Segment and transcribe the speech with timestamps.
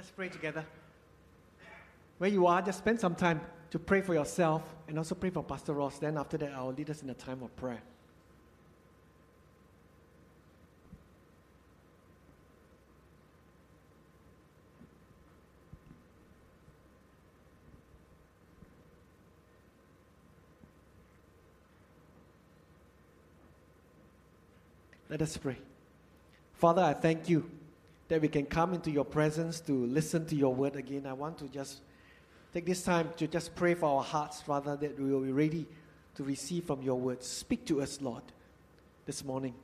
[0.00, 0.64] us pray together.
[2.16, 5.44] Where you are, just spend some time to pray for yourself and also pray for
[5.44, 5.98] Pastor Ross.
[5.98, 7.82] Then after that, I'll lead us in a time of prayer.
[25.10, 25.58] Let us pray.
[26.54, 27.50] Father, I thank you
[28.10, 31.06] that we can come into your presence to listen to your word again.
[31.06, 31.80] I want to just
[32.52, 35.64] take this time to just pray for our hearts, rather, that we will be ready
[36.16, 37.22] to receive from your word.
[37.22, 38.24] Speak to us, Lord,
[39.06, 39.54] this morning.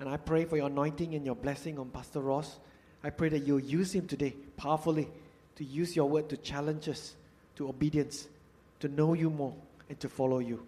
[0.00, 2.58] And I pray for your anointing and your blessing on Pastor Ross.
[3.04, 5.08] I pray that you'll use him today powerfully
[5.54, 7.14] to use your word to challenge us
[7.54, 8.26] to obedience,
[8.80, 9.54] to know you more,
[9.88, 10.66] and to follow you.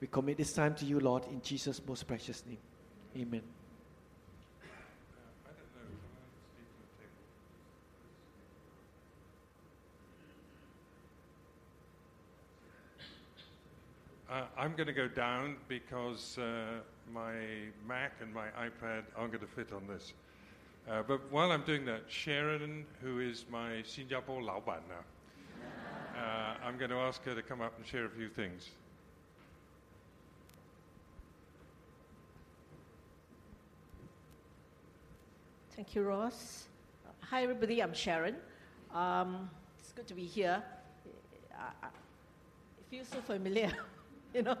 [0.00, 2.58] We commit this time to you, Lord, in Jesus' most precious name.
[3.16, 3.57] Amen.
[14.38, 16.78] Uh, I'm going to go down because uh,
[17.12, 17.32] my
[17.88, 20.12] Mac and my iPad aren't going to fit on this.
[20.88, 26.78] Uh, but while I'm doing that, Sharon, who is my Singapore Laoban now, uh, I'm
[26.78, 28.68] going to ask her to come up and share a few things.
[35.74, 36.68] Thank you, Ross.
[37.22, 37.82] Hi, everybody.
[37.82, 38.36] I'm Sharon.
[38.94, 39.50] Um,
[39.80, 40.62] it's good to be here.
[41.58, 43.72] I, I, it feels so familiar.
[44.34, 44.56] you know,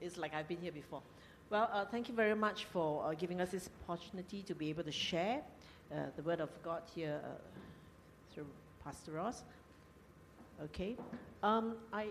[0.00, 1.02] it's like I've been here before.
[1.50, 4.84] Well, uh, thank you very much for uh, giving us this opportunity to be able
[4.84, 5.40] to share
[5.90, 7.28] uh, the word of God here uh,
[8.32, 8.46] through
[8.84, 9.42] Pastor Ross.
[10.62, 10.96] Okay.
[11.42, 12.08] Um, I,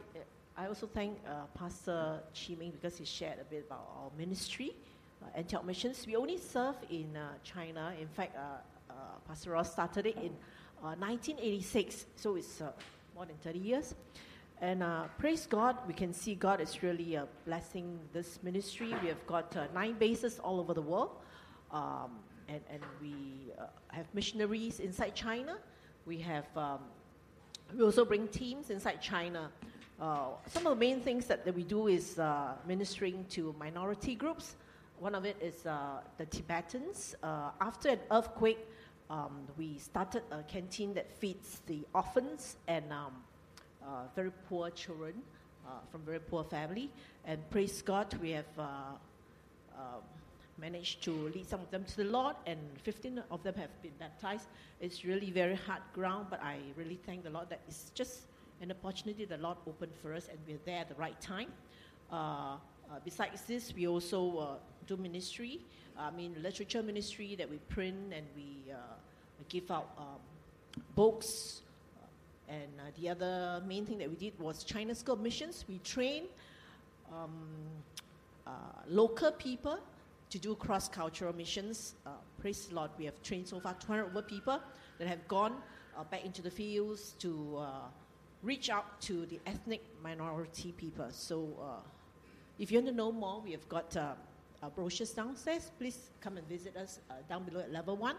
[0.57, 4.71] I also thank uh, Pastor Chi Ming because he shared a bit about our ministry,
[5.23, 6.05] uh, Antioch Missions.
[6.05, 7.93] We only serve in China.
[7.99, 8.35] In fact,
[9.27, 10.31] Pastor Ross started it in
[10.81, 12.61] 1986, so it's
[13.15, 13.95] more than 30 years.
[14.59, 18.95] And uh, praise God, we can see God is really uh, blessing this ministry.
[19.03, 21.11] We have got uh, nine bases all over the world.
[21.71, 22.17] Um,
[22.49, 25.57] and, and we uh, have missionaries inside China.
[26.07, 26.79] We have, um,
[27.75, 29.51] we also bring teams inside China.
[30.01, 34.15] Uh, some of the main things that, that we do is uh, ministering to minority
[34.15, 34.55] groups.
[34.97, 37.15] One of it is the Tibetans.
[37.61, 38.67] after an earthquake,
[39.11, 43.13] um, we started a canteen that feeds the orphans and um,
[44.15, 45.13] very poor children
[45.67, 46.89] uh, from very poor family.
[47.25, 48.63] And praise God, we have uh,
[49.75, 50.01] um,
[50.57, 53.91] managed to lead some of them to the Lord, and 15 of them have been
[53.99, 54.47] baptized.
[54.79, 58.21] It's really very hard ground, but I really thank the Lord that it's just
[58.61, 61.49] an opportunity the Lord opened for us, and we're there at the right time.
[62.11, 64.45] Uh, uh, besides this, we also uh,
[64.87, 65.59] do ministry.
[65.97, 68.71] I mean, literature ministry that we print and we,
[69.39, 70.19] we give out um,
[70.95, 71.61] books,
[72.49, 75.65] and uh, the other main thing that we did was China School of Missions.
[75.67, 76.27] We trained
[77.11, 77.31] um,
[78.45, 78.51] uh,
[78.87, 79.79] local people
[80.29, 81.95] to do cross cultural missions.
[82.05, 84.61] Uh, praise the Lord, we have trained so far 200 over people
[84.97, 85.55] that have gone
[85.97, 87.69] uh, back into the fields to uh,
[88.43, 91.07] reach out to the ethnic minority people.
[91.11, 91.81] So, uh,
[92.59, 93.95] if you want to know more, we have got
[94.75, 95.71] brochures downstairs.
[95.77, 96.99] Please come and visit us
[97.29, 98.15] down below at level one.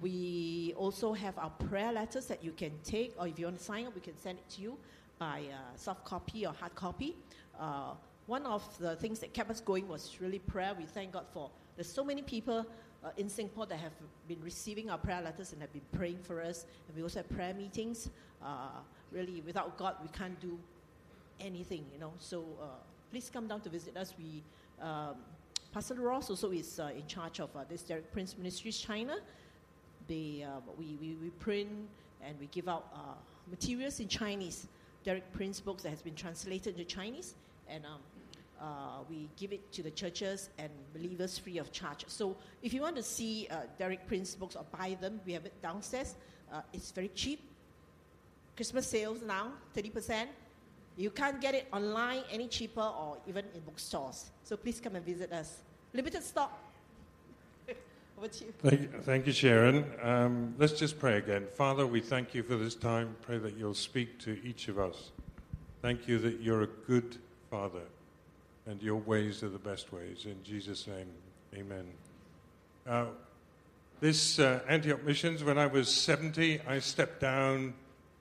[0.00, 3.64] We also have our prayer letters that you can take, or if you want to
[3.64, 4.78] sign up, we can send it to you
[5.18, 7.16] by uh, soft copy or hard copy.
[7.58, 7.92] Uh,
[8.26, 10.74] one of the things that kept us going was really prayer.
[10.76, 12.66] We thank God for there's so many people
[13.04, 13.92] uh, in Singapore that have
[14.28, 16.66] been receiving our prayer letters and have been praying for us.
[16.88, 18.10] And we also have prayer meetings.
[18.42, 18.68] Uh,
[19.12, 20.58] really, without God, we can't do
[21.40, 22.12] anything, you know.
[22.18, 22.66] So uh,
[23.10, 24.14] please come down to visit us.
[24.18, 24.42] We
[24.82, 25.16] um,
[25.72, 29.18] Pastor Ross also is uh, in charge of this Derek Prince Ministries China
[30.08, 31.68] they, uh, we, we, we, print
[32.24, 32.98] and we give out uh,
[33.50, 34.66] materials in Chinese.
[35.04, 37.34] Derek Prince books that has been translated into Chinese,
[37.68, 38.00] and um,
[38.60, 42.04] uh, we give it to the churches and believers free of charge.
[42.08, 45.46] So if you want to see uh, Derek Prince books or buy them, we have
[45.46, 46.16] it downstairs.
[46.52, 47.40] Uh, it's very cheap.
[48.56, 50.26] Christmas sales now, 30%.
[50.96, 54.30] You can't get it online any cheaper or even in bookstores.
[54.42, 55.58] So please come and visit us.
[55.92, 56.58] Limited stock,
[58.17, 58.53] over to you.
[58.63, 59.85] Thank, thank you, Sharon.
[60.01, 61.47] Um, let's just pray again.
[61.55, 63.15] Father, we thank you for this time.
[63.21, 65.11] Pray that you'll speak to each of us.
[65.81, 67.17] Thank you that you're a good
[67.49, 67.81] Father
[68.67, 70.25] and your ways are the best ways.
[70.25, 71.07] In Jesus' name,
[71.55, 71.85] amen.
[72.87, 73.05] Uh,
[73.99, 77.73] this uh, Antioch Missions, when I was 70, I stepped down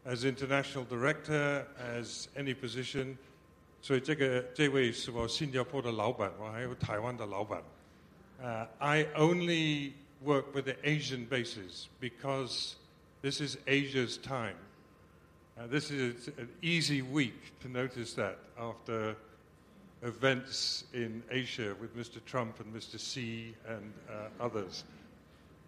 [0.07, 3.19] as international director, as any position.
[3.83, 7.63] 所以这个这位是我新加坡的老板，我还有台湾的老板。
[8.44, 12.76] Uh, I only work with the Asian bases because
[13.26, 14.56] This is Asia's time.
[15.58, 19.16] Uh, this is an easy week to notice that after
[20.04, 22.24] events in Asia with Mr.
[22.26, 23.00] Trump and Mr.
[23.00, 24.84] Xi and uh, others.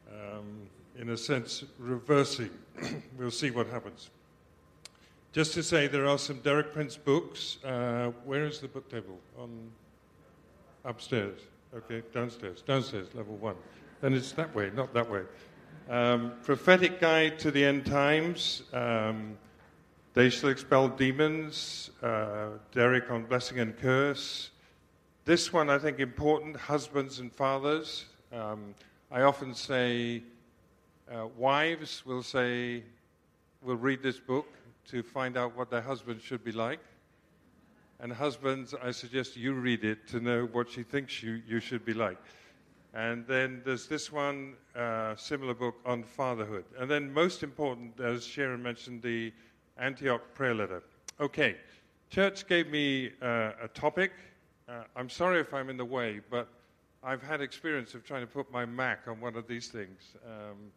[0.07, 0.69] Um,
[0.99, 2.51] in a sense, reversing.
[3.17, 4.11] we'll see what happens.
[5.31, 7.57] Just to say, there are some Derek Prince books.
[7.63, 9.17] Uh, where is the book table?
[9.39, 9.49] On
[10.85, 11.39] upstairs.
[11.77, 12.63] Okay, downstairs.
[12.63, 13.55] Downstairs, level one.
[14.01, 15.21] Then it's that way, not that way.
[15.87, 18.63] Um, prophetic Guide to the End Times.
[18.73, 19.37] Um,
[20.15, 21.91] they shall expel demons.
[22.01, 24.49] Uh, Derek on blessing and curse.
[25.25, 28.05] This one, I think, important husbands and fathers.
[28.33, 28.73] Um,
[29.11, 30.23] I often say,
[31.11, 32.81] uh, wives will say,
[33.61, 34.47] will read this book
[34.87, 36.79] to find out what their husband should be like.
[38.00, 41.84] And husbands, I suggest you read it to know what she thinks you, you should
[41.84, 42.18] be like.
[42.94, 46.64] And then there's this one, uh, similar book on fatherhood.
[46.78, 49.32] And then, most important, as Sharon mentioned, the
[49.78, 50.82] Antioch prayer letter.
[51.20, 51.56] Okay,
[52.10, 54.12] church gave me uh, a topic.
[54.68, 56.48] Uh, I'm sorry if I'm in the way, but
[57.02, 60.14] I've had experience of trying to put my Mac on one of these things.
[60.26, 60.72] Um,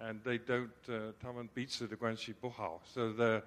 [0.00, 2.80] and they don't, uh, 他们彼此的关系不好.
[2.84, 3.42] So the,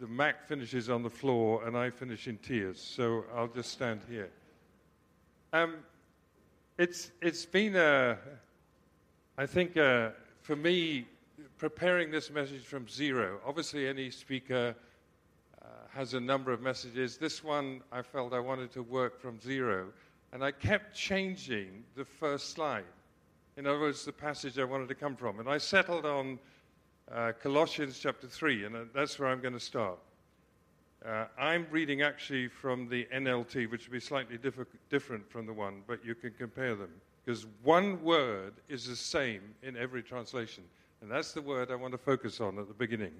[0.00, 2.80] the Mac finishes on the floor and I finish in tears.
[2.80, 4.30] So I'll just stand here.
[5.52, 5.76] Um,
[6.78, 8.18] it's, it's been, a,
[9.38, 10.10] I think, uh,
[10.42, 11.06] for me,
[11.58, 13.38] preparing this message from zero.
[13.46, 14.74] Obviously, any speaker
[15.62, 17.16] uh, has a number of messages.
[17.16, 19.86] This one, I felt I wanted to work from zero.
[20.32, 22.84] And I kept changing the first slide.
[23.56, 25.38] In other words, the passage I wanted to come from.
[25.38, 26.40] And I settled on
[27.12, 29.98] uh, Colossians chapter 3, and uh, that's where I'm going to start.
[31.04, 35.52] Uh, I'm reading actually from the NLT, which will be slightly diff- different from the
[35.52, 36.90] one, but you can compare them.
[37.24, 40.64] Because one word is the same in every translation.
[41.02, 43.12] And that's the word I want to focus on at the beginning.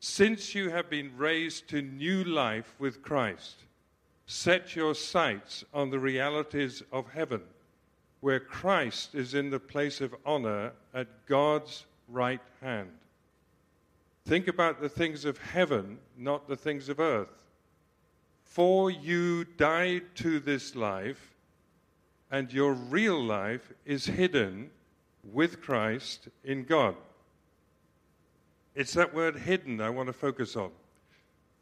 [0.00, 3.64] Since you have been raised to new life with Christ,
[4.26, 7.42] set your sights on the realities of heaven,
[8.20, 12.90] where Christ is in the place of honor at God's right hand.
[14.26, 17.32] Think about the things of heaven, not the things of earth.
[18.44, 21.34] For you died to this life,
[22.30, 24.70] and your real life is hidden
[25.32, 26.94] with Christ in God.
[28.74, 30.70] It's that word hidden I want to focus on.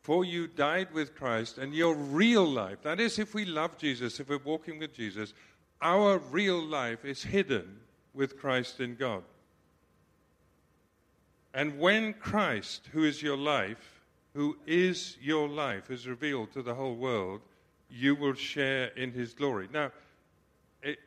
[0.02, 4.20] For you died with Christ, and your real life, that is, if we love Jesus,
[4.20, 5.34] if we're walking with Jesus,
[5.82, 7.80] our real life is hidden
[8.14, 9.22] with Christ in God.
[11.56, 14.02] And when Christ, who is your life,
[14.34, 17.40] who is your life, is revealed to the whole world,
[17.88, 19.66] you will share in his glory.
[19.72, 19.90] Now,
[20.82, 20.98] it,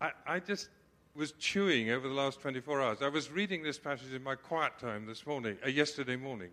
[0.00, 0.68] I, I just
[1.16, 3.02] was chewing over the last 24 hours.
[3.02, 6.50] I was reading this passage in my quiet time this morning, uh, yesterday morning.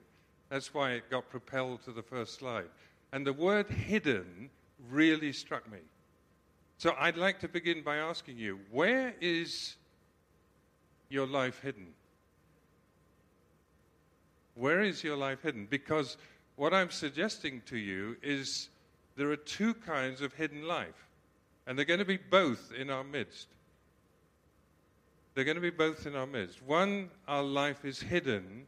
[0.50, 2.69] That's why it got propelled to the first slide.
[3.13, 4.50] And the word hidden
[4.90, 5.80] really struck me.
[6.80, 9.75] So I'd like to begin by asking you where is
[11.07, 11.94] your life hidden?
[14.57, 15.68] Where is your life hidden?
[15.69, 16.18] Because
[16.56, 18.69] what I'm suggesting to you is
[19.15, 21.07] there are two kinds of hidden life,
[21.65, 23.48] and they're going to be both in our midst.
[25.33, 26.63] They're going to be both in our midst.
[26.63, 28.65] One, our life is hidden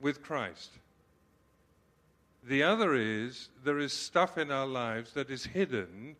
[0.00, 0.70] with Christ.
[2.44, 6.16] The other is there is stuff in our lives that is hidden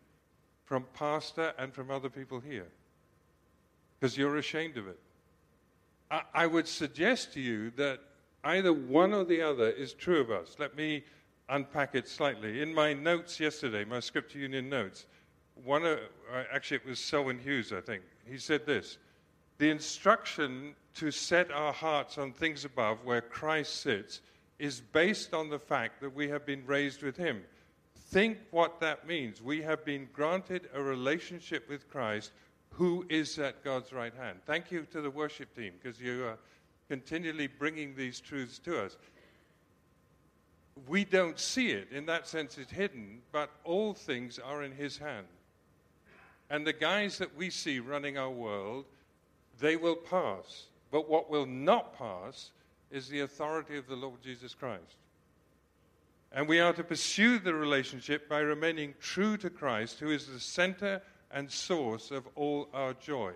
[0.63, 2.67] from pastor and from other people here
[3.99, 4.99] because you're ashamed of it.
[6.09, 7.99] I, I, would suggest to you that
[8.43, 10.55] either one or the other is true of us.
[10.59, 11.03] Let me
[11.49, 12.61] unpack it slightly.
[12.61, 15.05] In my notes yesterday, my Scripture Union notes,
[15.63, 15.97] one uh,
[16.51, 18.03] actually it was Selwyn Hughes, I think.
[18.25, 18.97] He said this
[19.57, 24.21] The instruction to set our hearts on things above where Christ sits
[24.59, 27.43] is based on the fact that we have been raised with him.
[27.95, 29.41] Think what that means.
[29.41, 32.31] We have been granted a relationship with Christ
[32.69, 34.39] who is at God's right hand.
[34.45, 36.37] Thank you to the worship team because you are
[36.93, 38.95] continually bringing these truths to us.
[40.87, 41.87] We don't see it.
[41.91, 45.25] In that sense, it's hidden, but all things are in His hand.
[46.51, 48.85] And the guys that we see running our world,
[49.59, 50.67] they will pass.
[50.91, 52.51] But what will not pass
[52.91, 54.97] is the authority of the Lord Jesus Christ.
[56.31, 60.39] And we are to pursue the relationship by remaining true to Christ, who is the
[60.39, 63.31] center and source of all our joy.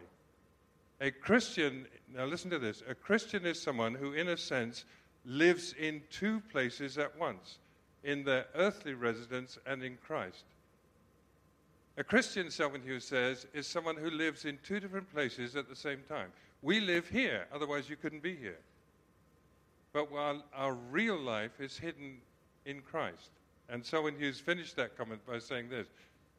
[0.99, 4.85] A Christian, now listen to this, a Christian is someone who, in a sense,
[5.25, 7.59] lives in two places at once
[8.03, 10.45] in their earthly residence and in Christ.
[11.97, 15.75] A Christian, Selwyn Hughes says, is someone who lives in two different places at the
[15.75, 16.31] same time.
[16.61, 18.59] We live here, otherwise, you couldn't be here.
[19.93, 22.17] but our, our real life is hidden
[22.65, 23.31] in Christ.
[23.69, 25.87] And someone who's finished that comment by saying this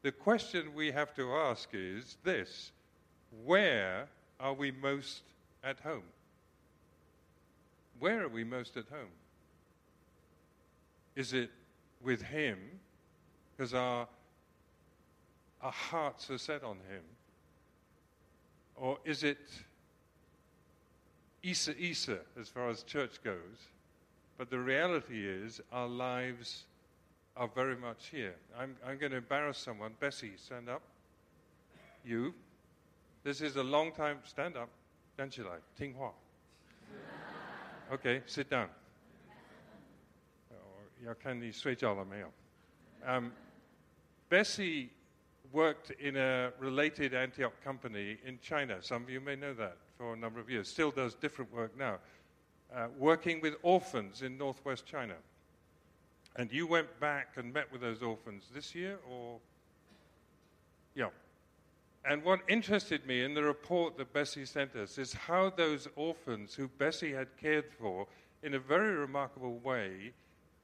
[0.01, 2.71] the question we have to ask is this
[3.43, 4.07] where
[4.39, 5.21] are we most
[5.63, 6.03] at home?
[7.99, 9.11] Where are we most at home?
[11.15, 11.51] Is it
[12.01, 12.57] with Him?
[13.55, 14.07] Because our,
[15.61, 17.03] our hearts are set on Him.
[18.75, 19.39] Or is it
[21.43, 23.67] Isa Isa as far as church goes?
[24.37, 26.63] But the reality is, our lives
[27.35, 28.35] are very much here.
[28.57, 29.91] I'm, I'm going to embarrass someone.
[29.99, 30.81] Bessie, stand up.
[32.05, 32.33] You.
[33.22, 34.18] This is a long time.
[34.24, 34.68] Stand up.
[35.16, 36.12] 站起来，听话。
[37.90, 38.68] Okay, sit down.
[41.04, 42.32] 要看你睡觉了没有。
[43.06, 43.30] Um,
[44.30, 44.88] Bessie
[45.52, 48.80] worked in a related Antioch company in China.
[48.82, 50.68] Some of you may know that for a number of years.
[50.68, 51.98] Still does different work now.
[52.74, 55.14] Uh, working with orphans in northwest China.
[56.36, 59.38] And you went back and met with those orphans this year, or?
[60.94, 61.10] Yeah.
[62.05, 66.53] and what interested me in the report that Bessie sent us is how those orphans
[66.55, 68.07] who Bessie had cared for
[68.41, 70.13] in a very remarkable way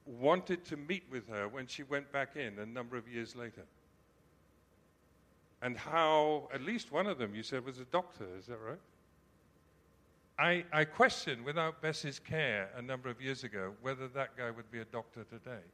[0.06, 3.64] wanted to meet with her when she went back in a number of years later.
[5.62, 8.78] And how, at least one of them, you said, was a doctor, is that right?
[10.38, 10.84] I, I
[11.44, 15.24] without Bessie's care a number of years ago, whether that guy would be a doctor
[15.24, 15.64] today.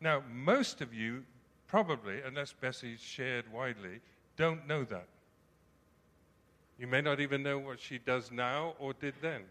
[0.00, 1.24] Now, most of you
[1.68, 4.00] probably, unless Bessie's shared widely,
[4.36, 5.06] don't know that.
[6.78, 9.42] You may not even know what she does now or did then.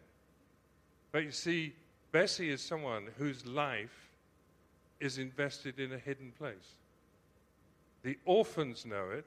[1.11, 1.73] But you see,
[2.11, 4.09] Bessie is someone whose life
[4.99, 6.75] is invested in a hidden place.
[8.03, 9.25] The orphans know it,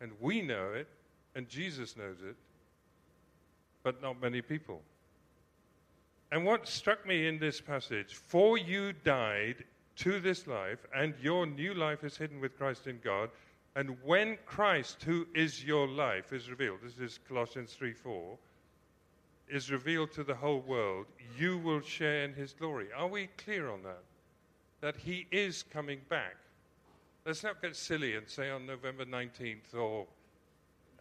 [0.00, 0.88] and we know it,
[1.34, 2.36] and Jesus knows it,
[3.82, 4.80] but not many people.
[6.32, 9.64] And what struck me in this passage for you died
[9.96, 13.30] to this life, and your new life is hidden with Christ in God.
[13.76, 18.38] And when Christ, who is your life, is revealed, this is Colossians 3 4,
[19.50, 21.04] is revealed to the whole world,
[21.38, 22.88] you will share in his glory.
[22.96, 24.02] Are we clear on that?
[24.80, 26.36] That he is coming back.
[27.26, 30.06] Let's not get silly and say on November 19th or.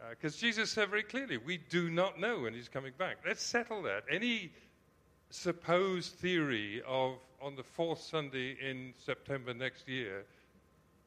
[0.10, 3.20] Because uh, Jesus said very clearly, we do not know when he's coming back.
[3.26, 4.04] Let's settle that.
[4.12, 4.52] Any
[5.30, 10.26] supposed theory of on the fourth Sunday in September next year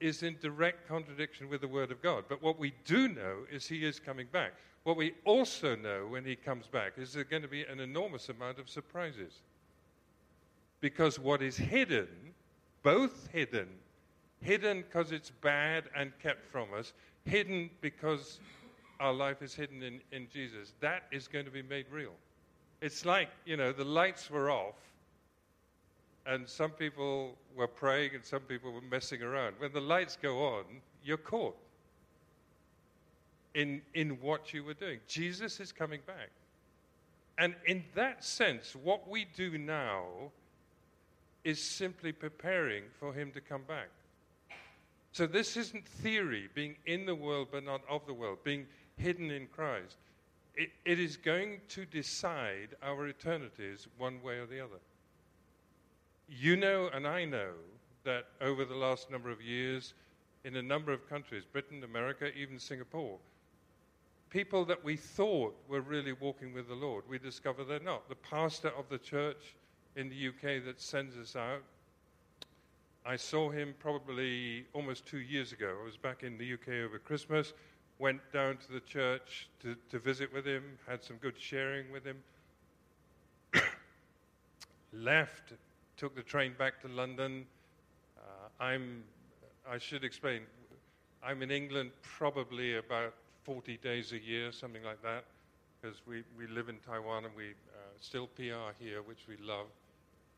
[0.00, 2.24] is in direct contradiction with the Word of God.
[2.28, 4.52] But what we do know is He is coming back.
[4.84, 8.28] What we also know when He comes back is there's going to be an enormous
[8.28, 9.42] amount of surprises.
[10.80, 12.08] Because what is hidden,
[12.82, 13.68] both hidden,
[14.40, 16.92] hidden because it's bad and kept from us,
[17.24, 18.38] hidden because
[19.00, 22.14] our life is hidden in, in Jesus, that is going to be made real.
[22.80, 24.76] It's like, you know, the lights were off
[26.28, 29.54] and some people were praying and some people were messing around.
[29.58, 30.64] When the lights go on,
[31.02, 31.56] you're caught
[33.54, 35.00] in, in what you were doing.
[35.08, 36.28] Jesus is coming back.
[37.38, 40.04] And in that sense, what we do now
[41.44, 43.88] is simply preparing for him to come back.
[45.12, 48.66] So this isn't theory, being in the world but not of the world, being
[48.98, 49.96] hidden in Christ.
[50.54, 54.78] It, it is going to decide our eternities one way or the other.
[56.28, 57.52] You know, and I know,
[58.08, 59.92] that over the last number of years,
[60.44, 63.18] in a number of countries, Britain, America, even Singapore,
[64.30, 68.08] people that we thought were really walking with the Lord, we discover they're not.
[68.08, 69.54] The pastor of the church
[69.96, 71.62] in the UK that sends us out,
[73.04, 75.76] I saw him probably almost two years ago.
[75.80, 77.52] I was back in the UK over Christmas,
[77.98, 82.04] went down to the church to, to visit with him, had some good sharing with
[82.04, 82.16] him,
[84.92, 85.52] left
[85.98, 87.44] took the train back to London.
[88.16, 89.02] Uh, I'm,
[89.68, 90.42] I should explain,
[91.22, 95.24] I'm in England probably about 40 days a year, something like that,
[95.82, 99.66] because we, we live in Taiwan and we uh, still PR here, which we love.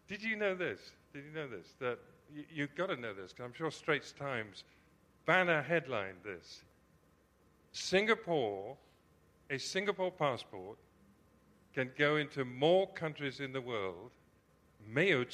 [0.09, 0.81] Did you know this?
[1.13, 1.75] Did you know this?
[1.79, 1.99] That
[2.35, 4.65] you, you've got to know this, because I'm sure Straits Times
[5.27, 6.63] banner headline this.
[7.73, 8.79] Singapore,
[9.51, 10.79] a Singapore passport
[11.75, 14.11] can go into more countries in the world
[14.89, 15.25] Mayo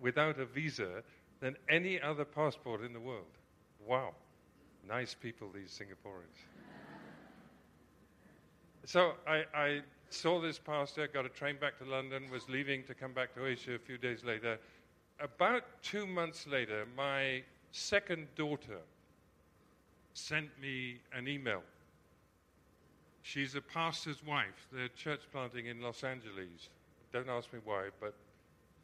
[0.00, 1.02] without a visa
[1.40, 3.24] than any other passport in the world.
[3.86, 4.14] Wow.
[4.86, 6.38] Nice people, these Singaporeans.
[8.84, 9.80] so I, I
[10.10, 13.46] saw this pastor, got a train back to London, was leaving to come back to
[13.46, 14.58] Asia a few days later.
[15.20, 17.42] About two months later, my
[17.72, 18.78] second daughter
[20.14, 21.62] sent me an email.
[23.22, 24.68] She's a pastor's wife.
[24.72, 26.68] They're church planting in Los Angeles.
[27.12, 28.14] Don't ask me why, but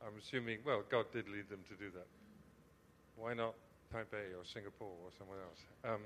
[0.05, 2.07] I'm assuming, well, God did lead them to do that.
[3.17, 3.55] Why not
[3.95, 5.95] Taipei or Singapore or somewhere else?
[5.95, 6.01] Um,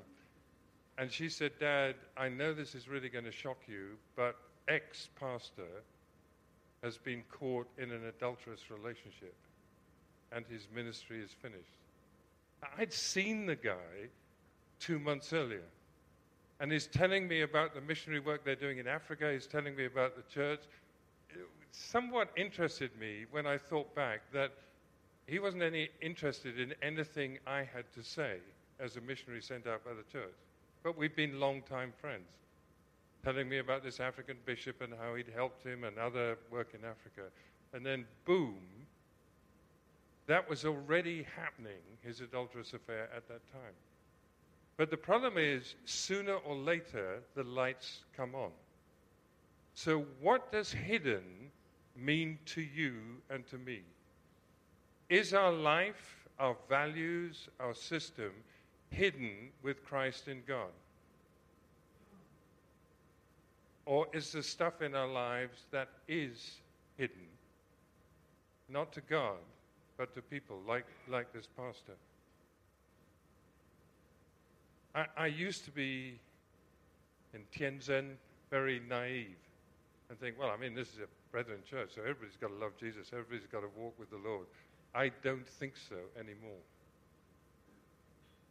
[0.99, 4.37] and she said, Dad, I know this is really going to shock you, but
[4.69, 5.83] ex pastor
[6.83, 9.35] has been caught in an adulterous relationship
[10.33, 11.79] and his ministry is finished.
[12.79, 14.09] I'd seen the guy
[14.81, 15.65] two months earlier.
[16.59, 19.31] And he's telling me about the missionary work they're doing in Africa.
[19.33, 20.61] He's telling me about the church.
[21.79, 24.51] Somewhat interested me when I thought back that
[25.27, 28.39] he wasn't any interested in anything I had to say
[28.81, 30.35] as a missionary sent out by the church.
[30.83, 32.31] But we've been long-time friends,
[33.23, 36.81] telling me about this African bishop and how he'd helped him and other work in
[36.81, 37.29] Africa.
[37.75, 38.57] And then, boom,
[40.27, 43.75] that was already happening, his adulterous affair at that time.
[44.79, 48.51] But the problem is, sooner or later, the lights come on.
[49.75, 51.53] So, what does hidden
[51.97, 52.95] mean to you
[53.31, 53.81] and to me?
[55.09, 58.33] Is our life, our values, our system
[58.91, 60.73] hidden with Christ in God?
[63.85, 66.57] Or is the stuff in our lives that is
[66.99, 67.29] hidden,
[68.69, 69.39] not to God,
[69.97, 71.95] but to people like, like this pastor?
[74.95, 76.19] I, I used to be
[77.33, 78.15] in Tianzhen
[78.51, 79.37] very naive
[80.09, 82.73] and think, well, I mean, this is a brethren church, so everybody's got to love
[82.79, 84.47] Jesus, everybody's got to walk with the Lord.
[84.95, 86.63] I don't think so anymore.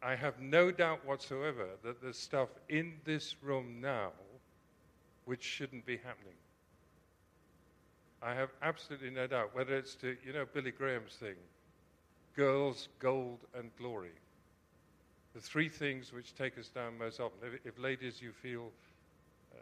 [0.03, 4.12] I have no doubt whatsoever that there's stuff in this room now
[5.25, 6.35] which shouldn't be happening.
[8.21, 11.35] I have absolutely no doubt, whether it's to, you know, Billy Graham's thing
[12.35, 14.12] girls, gold, and glory
[15.35, 17.38] the three things which take us down most often.
[17.43, 18.71] If, if ladies you feel
[19.53, 19.57] uh,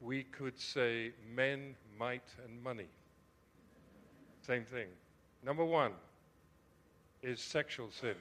[0.00, 2.88] we could say men, might, and money.
[4.46, 4.88] Same thing.
[5.44, 5.92] Number one
[7.22, 8.16] is sexual sin.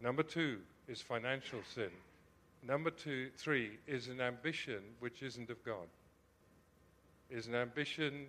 [0.00, 1.90] Number two is financial sin.
[2.66, 5.88] Number two, three is an ambition which isn't of God.
[7.30, 8.26] Is an ambition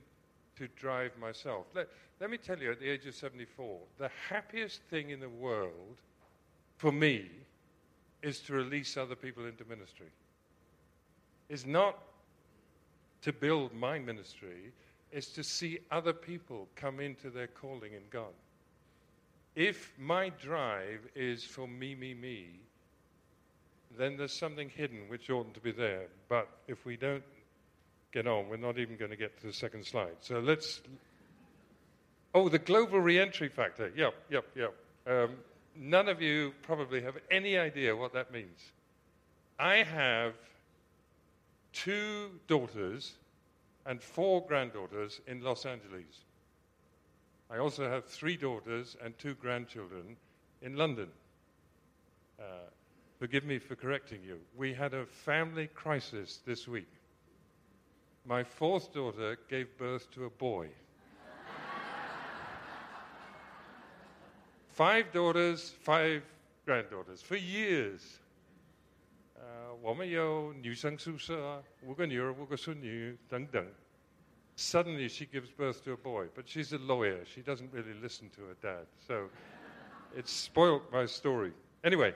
[0.55, 1.65] to drive myself.
[1.75, 1.87] Let,
[2.19, 5.97] let me tell you, at the age of 74, the happiest thing in the world
[6.77, 7.29] for me
[8.21, 10.07] is to release other people into ministry.
[11.49, 11.97] Is not
[13.21, 14.71] to build my ministry,
[15.11, 18.33] is to see other people come into their calling in God.
[19.55, 22.47] If my drive is for me, me, me,
[23.97, 26.07] then there's something hidden which oughtn't to be there.
[26.27, 27.23] But if we don't
[28.13, 28.47] get on.
[28.47, 30.15] We're not even going to get to the second slide.
[30.21, 30.81] So let's.
[32.33, 33.91] Oh, the global reentry factor.
[33.95, 34.73] Yep, yep, yep.
[35.05, 35.35] Um,
[35.75, 38.71] none of you probably have any idea what that means.
[39.59, 40.33] I have
[41.73, 43.13] two daughters
[43.85, 46.23] and four granddaughters in Los Angeles.
[47.49, 50.15] I also have three daughters and two grandchildren
[50.61, 51.09] in London.
[52.39, 52.69] Uh,
[53.19, 54.39] forgive me for correcting you.
[54.55, 56.87] We had a family crisis this week
[58.25, 60.67] my fourth daughter gave birth to a boy.
[64.69, 66.23] five daughters, five
[66.65, 68.19] granddaughters for years.
[74.55, 77.19] Suddenly, she gives birth to a boy, but she's a lawyer.
[77.25, 79.29] She doesn't really listen to her dad, so
[80.15, 81.51] it spoilt my story.
[81.83, 82.13] Anyway,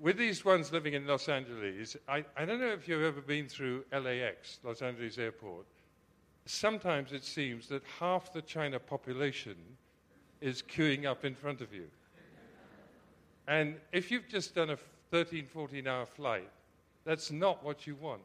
[0.00, 3.48] with these ones living in Los Angeles, I, I don't know if you've ever been
[3.48, 5.66] through LAX, Los Angeles Airport.
[6.46, 9.56] Sometimes it seems that half the China population
[10.40, 11.86] is queuing up in front of you.
[13.46, 14.78] And if you've just done a
[15.10, 16.50] 13, 14 hour flight,
[17.10, 18.22] that's not what you want.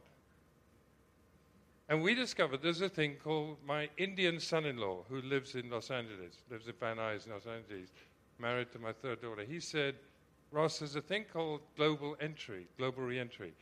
[1.89, 5.71] And we discovered there's a thing called my Indian son in law who lives in
[5.71, 7.89] Los Angeles, lives in Van Nuys, Los Angeles,
[8.37, 9.43] married to my third daughter.
[9.43, 9.95] He said,
[10.51, 13.53] Ross, there's a thing called global entry, global reentry.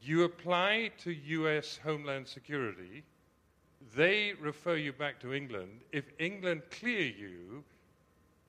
[0.00, 3.04] You apply to US Homeland Security,
[3.94, 5.82] they refer you back to England.
[5.92, 7.62] If England clear you,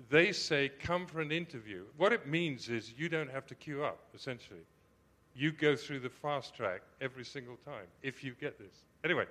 [0.09, 1.83] they say, come for an interview.
[1.97, 4.63] What it means is you don't have to queue up, essentially.
[5.37, 8.73] You go through the fast track every single time if you get this.
[9.03, 9.25] Anyway,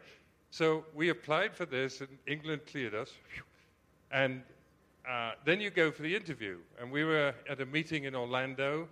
[0.51, 3.12] so we applied for this, and England cleared us.
[4.12, 4.42] And
[5.09, 6.59] uh, then you go for the interview.
[6.81, 8.88] And we were at a meeting in Orlando.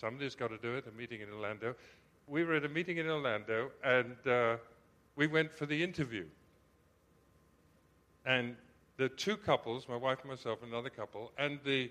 [0.00, 1.74] Somebody's got to do it, a meeting in Orlando.
[2.26, 4.56] We were at a meeting in Orlando, and uh,
[5.16, 6.24] we went for the interview.
[8.24, 8.56] And
[8.96, 11.90] the two couples, my wife and myself, another couple, and the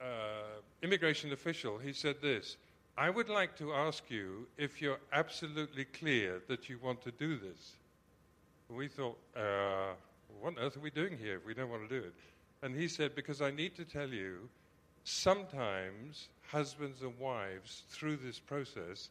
[0.00, 2.56] uh, immigration official, he said this
[2.96, 7.38] I would like to ask you if you're absolutely clear that you want to do
[7.38, 7.72] this.
[8.68, 9.94] We thought, uh,
[10.40, 12.12] what on earth are we doing here if we don't want to do it?
[12.62, 14.48] And he said, because I need to tell you,
[15.04, 19.08] sometimes husbands and wives, through this process,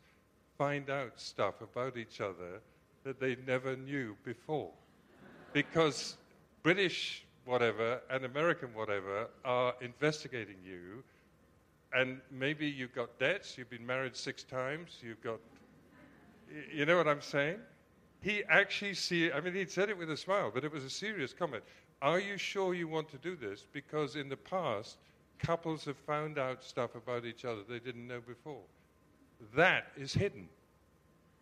[0.58, 2.62] find out stuff about each other
[3.04, 4.70] that they never knew before.
[5.54, 6.17] Because
[6.62, 11.04] British whatever and American whatever are investigating you,
[11.93, 15.39] and maybe you've got debts, you've been married six times, you've got.
[16.73, 17.60] You know what I'm saying?
[18.21, 19.32] He actually see.
[19.32, 21.63] I mean, he said it with a smile, but it was a serious comment.
[22.01, 23.65] Are you sure you want to do this?
[23.71, 24.97] Because in the past,
[25.39, 28.63] couples have found out stuff about each other they didn't know before.
[29.56, 30.47] That is hidden.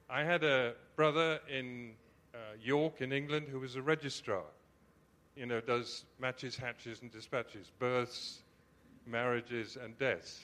[0.10, 1.92] I had a brother in
[2.34, 4.44] uh, York, in England, who was a registrar.
[5.36, 8.42] You know, does matches, hatches, and dispatches, births,
[9.10, 10.42] marriages, and deaths.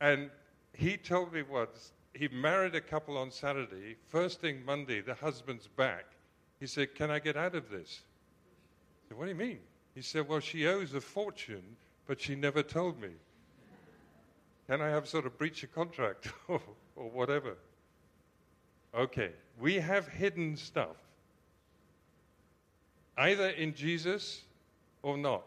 [0.00, 0.30] And
[0.72, 3.96] he told me once he married a couple on Saturday.
[4.08, 6.06] First thing Monday, the husband's back.
[6.60, 8.00] He said, Can I get out of this?
[9.04, 9.58] I said, What do you mean?
[9.94, 13.10] He said, Well, she owes a fortune, but she never told me.
[14.66, 16.60] Can I have sort of breach of contract or,
[16.96, 17.56] or whatever?
[18.94, 20.96] Okay, we have hidden stuff,
[23.18, 24.42] either in Jesus
[25.02, 25.44] or not.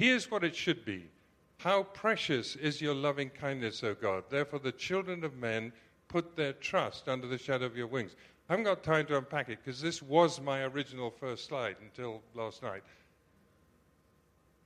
[0.00, 1.10] Here's what it should be
[1.58, 4.24] How precious is your loving kindness, O God!
[4.30, 5.74] Therefore, the children of men
[6.08, 8.16] put their trust under the shadow of your wings.
[8.48, 12.22] I haven't got time to unpack it because this was my original first slide until
[12.34, 12.82] last night.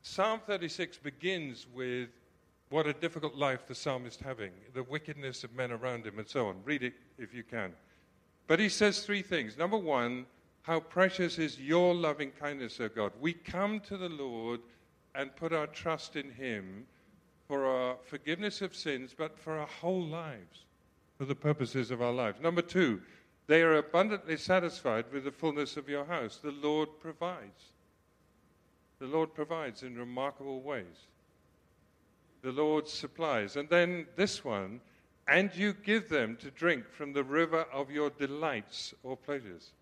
[0.02, 2.10] Psalm 36 begins with
[2.68, 6.46] what a difficult life the psalmist having, the wickedness of men around him, and so
[6.46, 6.58] on.
[6.64, 7.72] Read it if you can.
[8.46, 9.58] But he says three things.
[9.58, 10.26] Number one,
[10.62, 13.10] how precious is your loving kindness, O God.
[13.20, 14.60] We come to the Lord
[15.14, 16.86] and put our trust in him
[17.46, 20.64] for our forgiveness of sins, but for our whole lives,
[21.18, 22.40] for the purposes of our lives.
[22.40, 23.00] Number two,
[23.46, 26.38] they are abundantly satisfied with the fullness of your house.
[26.42, 27.72] The Lord provides.
[28.98, 31.08] The Lord provides in remarkable ways
[32.44, 33.56] the Lord supplies.
[33.56, 34.80] And then this one,
[35.26, 39.72] and you give them to drink from the river of your delights or pleasures.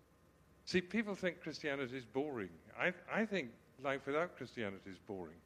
[0.65, 2.49] See, people think Christianity is boring.
[2.79, 3.49] I, I think
[3.82, 5.36] life without Christianity is boring.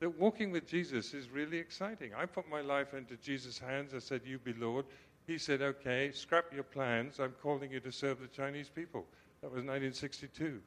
[0.00, 2.12] That walking with Jesus is really exciting.
[2.16, 3.94] I put my life into Jesus' hands.
[3.94, 4.84] I said, You be Lord.
[5.26, 7.20] He said, Okay, scrap your plans.
[7.20, 9.06] I'm calling you to serve the Chinese people.
[9.40, 10.60] That was 1962.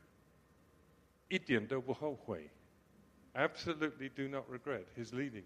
[1.27, 2.49] 一点都不后悔。
[3.33, 5.43] Absolutely do not regret his leading.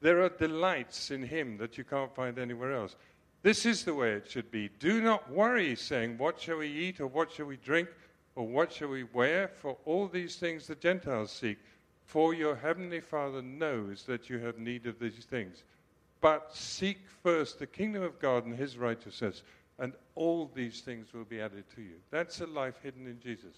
[0.00, 2.96] There are delights in him that you can't find anywhere else.
[3.42, 4.68] This is the way it should be.
[4.78, 7.88] Do not worry, saying, What shall we eat, or what shall we drink,
[8.37, 9.47] Or what shall we wear?
[9.47, 11.57] For all these things the Gentiles seek.
[12.05, 15.63] For your heavenly Father knows that you have need of these things.
[16.21, 19.41] But seek first the kingdom of God and his righteousness,
[19.79, 21.95] and all these things will be added to you.
[22.11, 23.55] That's a life hidden in Jesus,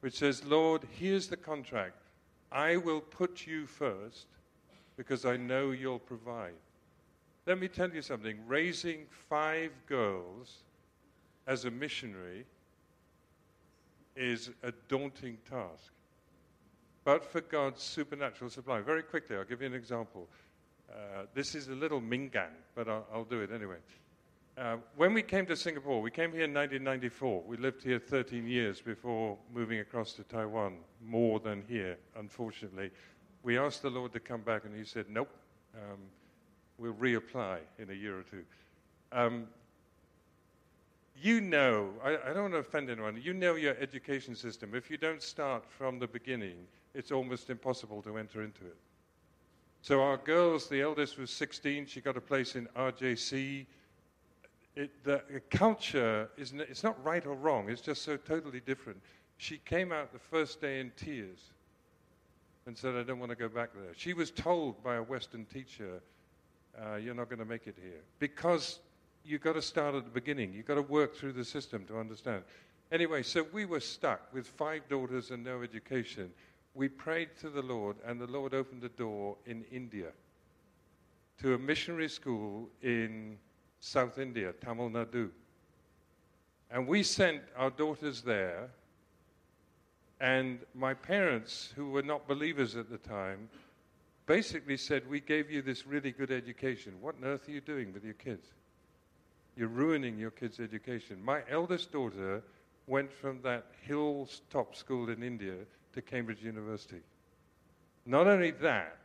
[0.00, 1.96] which says, Lord, here's the contract.
[2.52, 4.26] I will put you first
[4.98, 6.52] because I know you'll provide.
[7.46, 10.58] Let me tell you something raising five girls
[11.46, 12.44] as a missionary
[14.16, 15.92] is a daunting task.
[17.04, 20.28] But for God's supernatural supply, very quickly, I'll give you an example.
[20.90, 23.76] Uh, this is a little Mingan, but I'll, I'll do it anyway.
[24.56, 27.42] Uh, when we came to Singapore, we came here in 1994.
[27.46, 32.90] We lived here 13 years before moving across to Taiwan, more than here, unfortunately.
[33.42, 35.30] We asked the Lord to come back, and He said, Nope,
[35.74, 35.98] um,
[36.78, 38.44] we'll reapply in a year or two.
[39.10, 39.48] Um,
[41.16, 44.74] you know, I, I, don't want to offend anyone, you know your education system.
[44.74, 46.56] If you don't start from the beginning,
[46.94, 48.76] it's almost impossible to enter into it.
[49.82, 53.66] So, our girls, the eldest was 16, she got a place in RJC
[54.76, 58.60] it, the, the culture is n- it's not right or wrong, it's just so totally
[58.60, 59.00] different.
[59.36, 61.38] She came out the first day in tears
[62.66, 63.92] and said, I don't want to go back there.
[63.96, 66.00] She was told by a Western teacher,
[66.80, 68.00] uh, You're not going to make it here.
[68.18, 68.80] Because
[69.24, 71.98] you've got to start at the beginning, you've got to work through the system to
[71.98, 72.42] understand.
[72.92, 76.30] Anyway, so we were stuck with five daughters and no education.
[76.74, 80.08] We prayed to the Lord, and the Lord opened a door in India
[81.38, 83.38] to a missionary school in
[83.80, 85.30] South India, Tamil Nadu.
[86.70, 88.70] And we sent our daughters there,
[90.20, 93.48] and my parents, who were not believers at the time,
[94.26, 96.94] basically said, We gave you this really good education.
[97.00, 98.46] What on earth are you doing with your kids?
[99.56, 101.24] You're ruining your kids' education.
[101.24, 102.42] My eldest daughter
[102.86, 105.54] went from that hilltop school in India
[105.92, 107.00] to Cambridge University.
[108.04, 108.98] Not only that,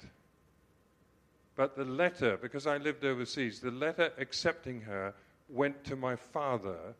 [1.55, 5.13] but the letter, because I lived overseas, the letter accepting her
[5.49, 6.95] went to my father,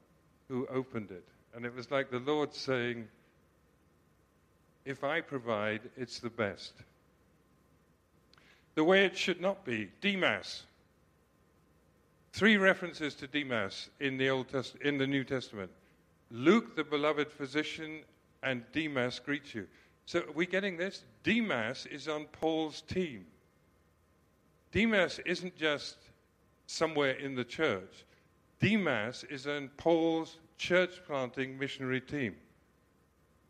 [0.47, 1.25] who opened it.
[1.55, 3.07] And it was like the Lord saying,
[4.85, 6.73] If I provide, it's the best.
[8.75, 10.63] The way it should not be Demas.
[12.31, 15.71] Three references to Demas in the, Old Test- in the New Testament.
[16.31, 18.01] Luke, the beloved physician,
[18.43, 19.67] and Demas greet you.
[20.05, 21.03] So, are we getting this?
[21.23, 23.25] Demas is on Paul's team.
[24.71, 25.97] Demas isn't just
[26.67, 28.05] somewhere in the church.
[28.59, 32.35] Demas is on Paul's church planting missionary team.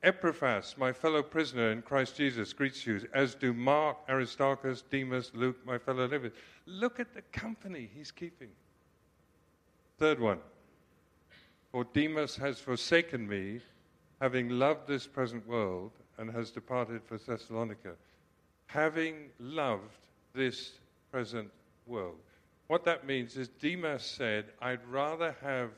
[0.02, 5.58] Epaphras, my fellow prisoner in Christ Jesus, greets you, as do Mark, Aristarchus, Demas, Luke,
[5.66, 6.32] my fellow livers.
[6.66, 8.50] Look at the company he's keeping.
[10.00, 10.40] Third one.
[11.74, 13.60] For Demas has forsaken me,
[14.22, 17.96] having loved this present world, and has departed for Thessalonica.
[18.68, 19.98] Having loved
[20.34, 20.72] this
[21.12, 21.50] present
[21.86, 22.16] world.
[22.68, 25.72] What that means is Demas said, I'd rather have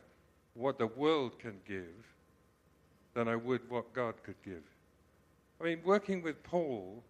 [0.53, 2.05] what the world can give
[3.15, 4.63] than I would what God could give.
[5.59, 7.03] I mean, working with Paul,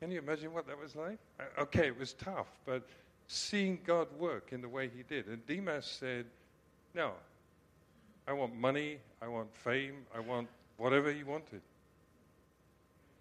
[0.00, 1.18] can you imagine what that was like?
[1.38, 2.86] Uh, okay, it was tough, but
[3.26, 5.26] seeing God work in the way he did.
[5.26, 6.24] And Demas said,
[6.98, 7.12] No,
[8.26, 11.60] I want money, I want fame, I want whatever he wanted.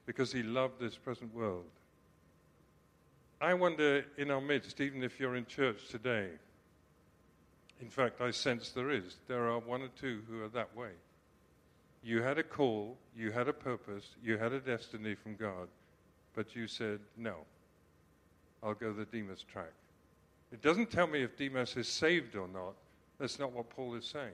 [0.08, 1.66] Because he loved this present world.
[3.40, 6.30] I wonder in our midst, even if you're in church today,
[7.80, 10.94] in fact, I sense there is, there are one or two who are that way.
[12.04, 15.68] You had a call, you had a purpose, you had a destiny from God,
[16.34, 17.36] but you said, no,
[18.64, 19.74] I'll go the Demas track.
[20.52, 22.74] It doesn't tell me if Demas is saved or not.
[23.20, 24.34] That's not what Paul is saying.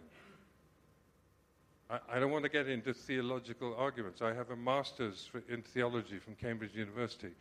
[1.90, 4.22] I, I don't want to get into theological arguments.
[4.22, 7.32] I have a master's in theology from Cambridge University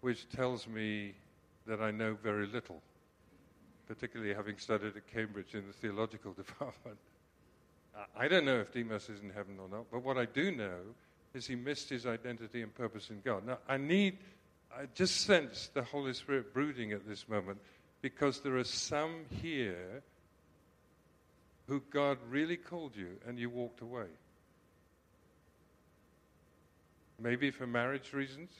[0.00, 1.14] which tells me
[1.66, 2.82] that I know very little,
[3.86, 6.98] particularly having studied at Cambridge in the theological department.
[8.16, 10.78] I don't know if Demas is in heaven or not, but what I do know
[11.34, 13.46] is he missed his identity and purpose in God.
[13.46, 14.18] Now, I need,
[14.74, 17.58] I just sense the Holy Spirit brooding at this moment
[18.00, 20.02] because there are some here
[21.70, 24.08] who God really called you and you walked away.
[27.18, 28.50] Maybe for marriage reasons,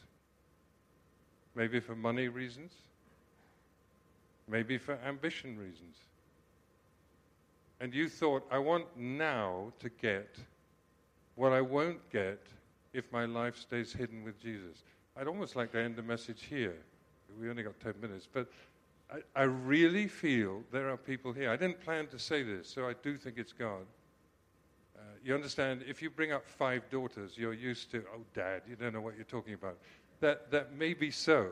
[1.54, 2.72] Maybe for money reasons.
[4.48, 5.96] Maybe for ambition reasons.
[7.80, 10.36] And you thought, I want now to get
[11.36, 12.40] what I won't get
[12.92, 14.82] if my life stays hidden with Jesus.
[15.16, 16.76] I'd almost like to end the message here.
[17.40, 18.28] We only got 10 minutes.
[18.30, 18.50] But
[19.12, 21.50] I, I really feel there are people here.
[21.50, 23.86] I didn't plan to say this, so I do think it's God.
[24.96, 28.76] Uh, you understand, if you bring up five daughters, you're used to, oh, dad, you
[28.76, 29.76] don't know what you're talking about
[30.20, 31.48] that, that may be so.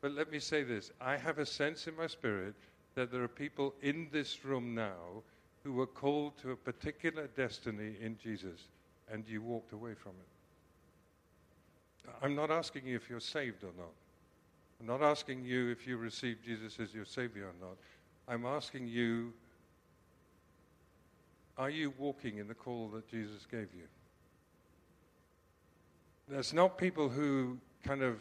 [0.00, 2.54] But let me say this I have a sense in my spirit
[2.94, 5.22] that there are people in this room now
[5.64, 8.68] who were called to a particular destiny in Jesus,
[9.10, 10.28] and you walked away from it.
[12.22, 13.92] I'm not asking you if you're saved or not.
[14.80, 17.76] I'm not asking you if you received Jesus as your Savior or not.
[18.28, 19.32] I'm asking you,
[21.56, 23.88] are you walking in the call that Jesus gave you?
[26.28, 28.20] There's not people who kind of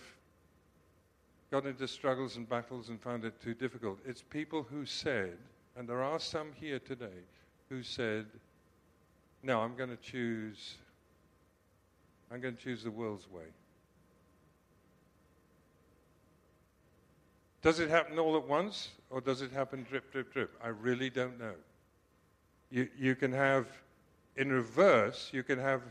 [1.52, 4.00] got into struggles and battles and found it too difficult.
[4.06, 5.38] It's people who said,
[5.78, 7.24] and there are some here today,
[7.70, 8.26] who said,
[9.43, 10.76] no, I'm going to choose,
[12.32, 13.43] I'm going to choose the world's way.
[17.66, 20.51] Does it happen all at once, or does it happen drip, drip, drip?
[20.62, 21.55] I really don't know.
[22.71, 23.66] You, you can have,
[24.37, 25.83] in reverse, you can have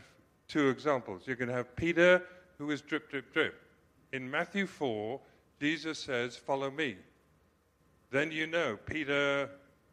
[0.48, 1.22] two examples.
[1.26, 2.22] You can have Peter,
[2.58, 3.54] who is drip, drip, drip.
[4.12, 5.20] In Matthew 4,
[5.60, 6.96] Jesus says, Follow me.
[8.10, 9.48] Then you know, Peter.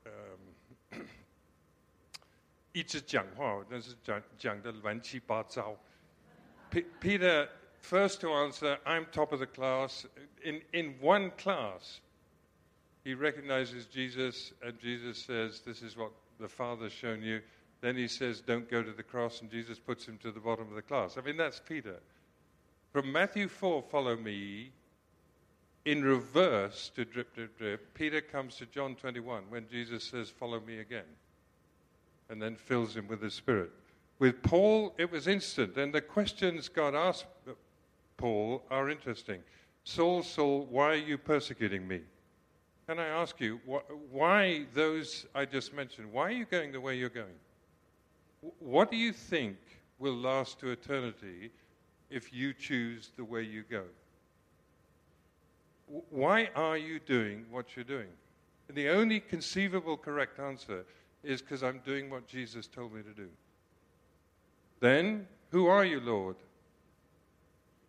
[0.06, 1.02] Um,
[2.72, 5.76] 一直讲话，但是讲讲的乱七八糟。
[7.02, 7.48] Peter,
[7.85, 10.07] first to answer, I'm top of the class.
[10.43, 12.01] In, in one class,
[13.05, 17.43] he recognizes Jesus, and Jesus says, This is what the Father's shown you.
[17.83, 20.69] Then he says, Don't go to the cross, and Jesus puts him to the bottom
[20.69, 21.17] of the class.
[21.19, 22.01] I mean, that's Peter.
[22.93, 24.73] From Matthew 4, follow me,
[25.85, 30.61] in reverse to drip, drip, drip, Peter comes to John 21 when Jesus says, Follow
[30.61, 31.03] me again,
[32.31, 33.71] and then fills him with the Spirit.
[34.19, 37.27] With Paul, it was instant, and the questions God asked
[38.17, 39.41] Paul are interesting.
[39.85, 42.01] Saul, Saul, why are you persecuting me?
[42.87, 46.81] Can I ask you, wh- why those I just mentioned, why are you going the
[46.81, 47.39] way you're going?
[48.59, 49.57] What do you think
[49.99, 51.51] will last to eternity
[52.11, 53.85] if you choose the way you go?
[56.11, 58.09] Why are you doing what you're doing?
[58.69, 60.85] And the only conceivable correct answer
[61.23, 63.29] is because I'm doing what Jesus told me to do.
[64.81, 66.37] Then, who are you, Lord?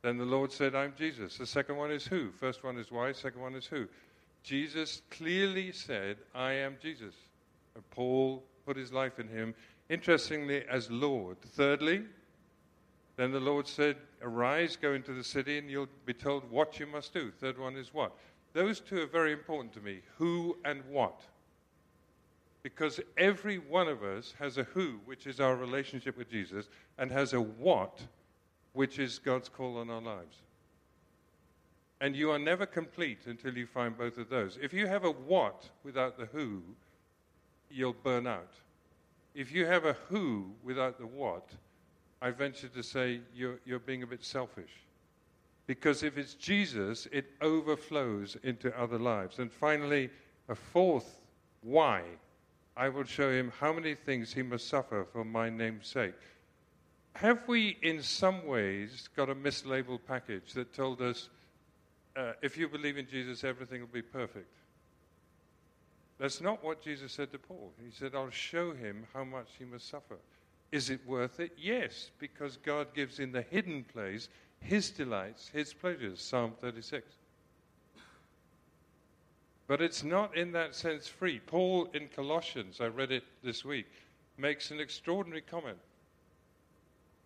[0.05, 1.39] Then the Lord said, I'm Jesus.
[1.39, 2.29] The second one is who?
[2.29, 3.87] First one is why, second one is who.
[4.43, 7.15] Jesus clearly said, I am Jesus.
[7.73, 9.55] And Paul put his life in him,
[9.89, 11.41] interestingly, as Lord.
[11.41, 12.03] Thirdly,
[13.15, 16.85] then the Lord said, Arise, go into the city, and you'll be told what you
[16.85, 17.31] must do.
[17.31, 18.15] Third one is what?
[18.53, 21.21] Those two are very important to me who and what.
[22.61, 27.11] Because every one of us has a who, which is our relationship with Jesus, and
[27.11, 28.03] has a what,
[28.75, 30.37] which is God's call on our lives.
[32.01, 34.59] And you are never complete until you find both of those.
[34.61, 36.61] If you have a what without the who,
[37.71, 38.51] you'll burn out.
[39.33, 41.49] If you have a who without the what,
[42.21, 44.71] I venture to say you're, you're being a bit selfish.
[45.67, 49.39] Because if it's Jesus, it overflows into other lives.
[49.39, 50.09] And finally,
[50.49, 51.19] a fourth
[51.61, 52.03] why.
[52.77, 56.13] I will show him how many things he must suffer for my name's sake.
[57.15, 61.29] Have we, in some ways, got a mislabeled package that told us
[62.17, 64.51] uh, if you believe in Jesus, everything will be perfect?
[66.17, 67.71] That's not what Jesus said to Paul.
[67.83, 70.17] He said, I'll show him how much he must suffer.
[70.73, 71.53] Is it worth it?
[71.57, 74.27] Yes, because God gives in the hidden place
[74.59, 76.21] his delights, his pleasures.
[76.21, 77.05] Psalm 36.
[79.67, 81.39] But it's not in that sense free.
[81.39, 83.87] Paul in Colossians, I read it this week,
[84.37, 85.77] makes an extraordinary comment.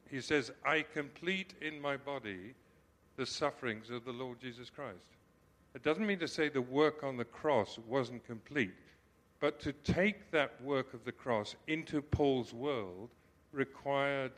[0.09, 2.53] He says, I complete in my body
[3.15, 5.05] the sufferings of the Lord Jesus Christ.
[5.75, 8.73] It doesn't mean to say the work on the cross wasn't complete,
[9.39, 13.09] but to take that work of the cross into Paul's world
[13.51, 14.31] required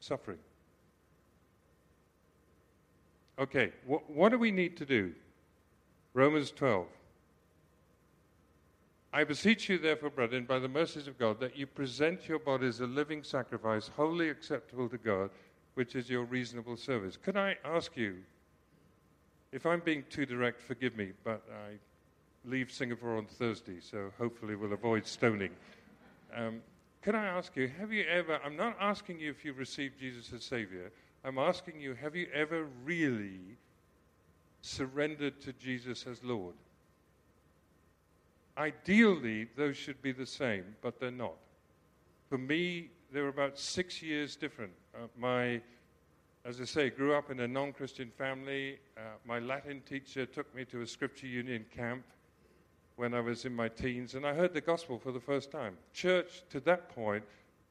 [0.00, 0.38] suffering.
[3.38, 5.12] Okay, wh- what do we need to do?
[6.14, 6.86] Romans 12.
[9.12, 12.80] I beseech you, therefore, brethren, by the mercies of God, that you present your bodies
[12.80, 15.30] a living sacrifice, wholly acceptable to God,
[15.74, 17.18] which is your reasonable service.
[17.18, 18.16] Can I ask you,
[19.52, 21.72] if I'm being too direct, forgive me, but I
[22.48, 25.50] leave Singapore on Thursday, so hopefully we'll avoid stoning.
[26.34, 26.62] Um,
[27.02, 30.32] can I ask you, have you ever, I'm not asking you if you've received Jesus
[30.32, 30.90] as Savior,
[31.24, 33.58] I'm asking you, have you ever really
[34.62, 36.54] surrendered to Jesus as Lord?
[38.56, 41.36] Ideally, those should be the same, but they're not.
[42.28, 44.72] For me, they're about six years different.
[44.94, 45.62] Uh, my
[46.44, 48.78] as I say, grew up in a non Christian family.
[48.96, 52.02] Uh, my Latin teacher took me to a scripture union camp
[52.96, 55.76] when I was in my teens, and I heard the gospel for the first time.
[55.94, 57.24] Church, to that point,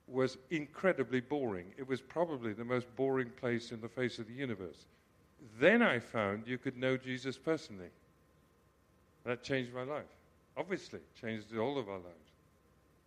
[0.07, 1.65] was incredibly boring.
[1.77, 4.85] It was probably the most boring place in the face of the universe.
[5.59, 7.89] Then I found you could know Jesus personally.
[9.25, 10.05] That changed my life.
[10.57, 12.31] Obviously, changed all of our lives.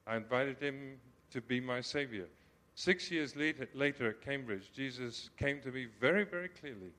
[0.07, 0.99] I invited him
[1.31, 2.27] to be my savior.
[2.75, 6.93] Six years later, later at Cambridge, Jesus came to me very, very clearly.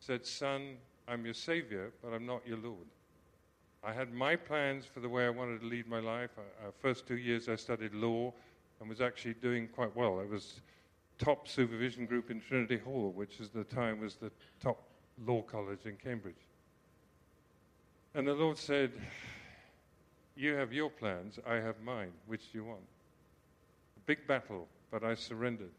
[0.00, 2.86] Said, Son, I'm your Savior, but I'm not your Lord.
[3.82, 6.30] I had my plans for the way I wanted to lead my life.
[6.38, 8.32] Uh, first two years I studied law
[8.80, 10.20] and was actually doing quite well.
[10.20, 10.60] I was
[11.18, 14.82] top supervision group in Trinity Hall, which at the time was the top
[15.26, 16.34] law college in Cambridge.
[18.14, 18.92] And the Lord said,
[20.36, 22.12] You have your plans, I have mine.
[22.26, 22.82] Which do you want?
[23.96, 25.72] A big battle but I surrendered.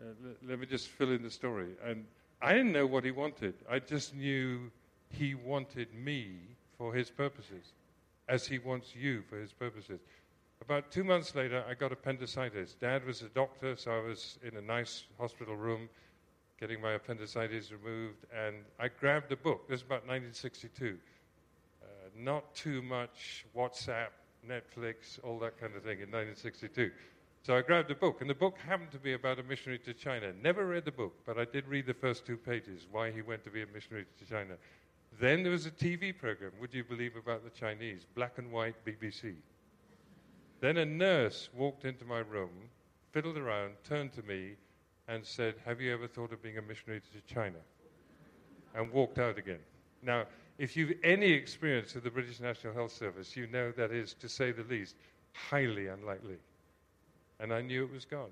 [0.00, 1.68] Uh, l- let me just fill in the story.
[1.84, 2.04] And
[2.42, 3.54] I didn't know what he wanted.
[3.70, 4.72] I just knew
[5.08, 6.32] he wanted me
[6.76, 7.74] for his purposes,
[8.28, 10.00] as he wants you for his purposes.
[10.60, 12.74] About two months later, I got appendicitis.
[12.74, 15.88] Dad was a doctor, so I was in a nice hospital room
[16.58, 19.68] getting my appendicitis removed, and I grabbed a book.
[19.68, 20.98] This is about 1962.
[22.18, 24.08] Not too much WhatsApp,
[24.48, 26.90] Netflix, all that kind of thing in 1962.
[27.42, 29.94] So I grabbed a book, and the book happened to be about a missionary to
[29.94, 30.32] China.
[30.42, 33.44] Never read the book, but I did read the first two pages, why he went
[33.44, 34.54] to be a missionary to China.
[35.20, 38.74] Then there was a TV program, would you believe, about the Chinese, black and white
[38.84, 39.34] BBC.
[40.60, 42.50] Then a nurse walked into my room,
[43.12, 44.56] fiddled around, turned to me,
[45.06, 47.58] and said, Have you ever thought of being a missionary to China?
[48.74, 49.60] And walked out again.
[50.02, 50.24] Now,
[50.58, 54.28] if you've any experience with the British National Health Service, you know that is, to
[54.28, 54.96] say the least,
[55.32, 56.38] highly unlikely.
[57.40, 58.30] And I knew it was God.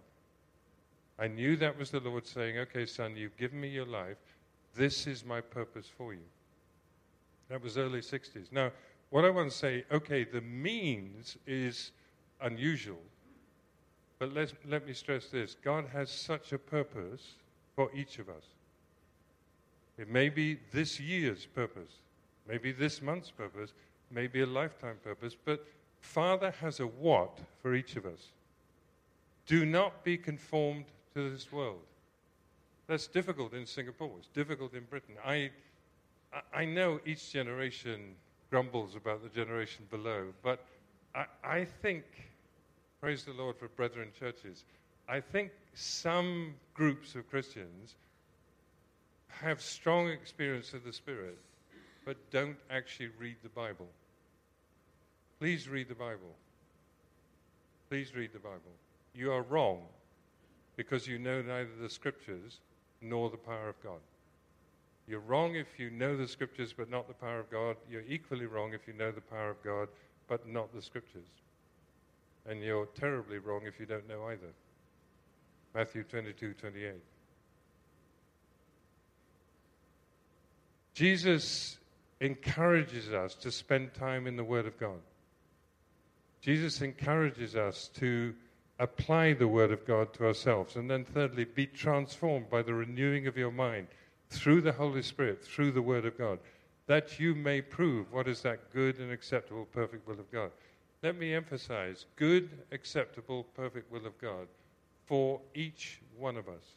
[1.18, 4.16] I knew that was the Lord saying, Okay, son, you've given me your life.
[4.74, 6.26] This is my purpose for you.
[7.48, 8.50] That was early 60s.
[8.50, 8.72] Now,
[9.10, 11.92] what I want to say, okay, the means is
[12.40, 12.98] unusual,
[14.18, 17.34] but let let me stress this God has such a purpose
[17.76, 18.44] for each of us.
[19.98, 21.92] It may be this year's purpose,
[22.48, 23.72] maybe this month's purpose,
[24.10, 25.66] maybe a lifetime purpose, but
[26.00, 28.30] Father has a what for each of us.
[29.46, 30.84] Do not be conformed
[31.14, 31.82] to this world.
[32.86, 34.10] That's difficult in Singapore.
[34.18, 35.14] It's difficult in Britain.
[35.24, 35.50] I,
[36.52, 38.14] I know each generation
[38.50, 40.64] grumbles about the generation below, but
[41.14, 42.04] I, I think,
[43.00, 44.64] praise the Lord for brethren churches,
[45.08, 47.94] I think some groups of Christians
[49.28, 51.38] have strong experience of the Spirit,
[52.04, 53.88] but don't actually read the Bible.
[55.38, 56.34] Please read the Bible.
[57.88, 58.72] Please read the Bible.
[59.14, 59.82] You are wrong
[60.76, 62.60] because you know neither the Scriptures
[63.00, 64.00] nor the power of God.
[65.06, 67.76] You're wrong if you know the Scriptures but not the power of God.
[67.90, 69.88] You're equally wrong if you know the power of God
[70.28, 71.28] but not the Scriptures.
[72.48, 74.52] And you're terribly wrong if you don't know either.
[75.74, 76.92] Matthew 22 28.
[80.94, 81.78] Jesus
[82.23, 84.99] encourages us to spend time in the Word of God.
[86.41, 88.33] Jesus encourages us to
[88.79, 90.75] apply the Word of God to ourselves.
[90.75, 93.87] And then, thirdly, be transformed by the renewing of your mind
[94.29, 96.39] through the Holy Spirit, through the Word of God,
[96.87, 100.51] that you may prove what is that good and acceptable, perfect will of God.
[101.03, 104.47] Let me emphasize good, acceptable, perfect will of God
[105.05, 106.75] for each one of us.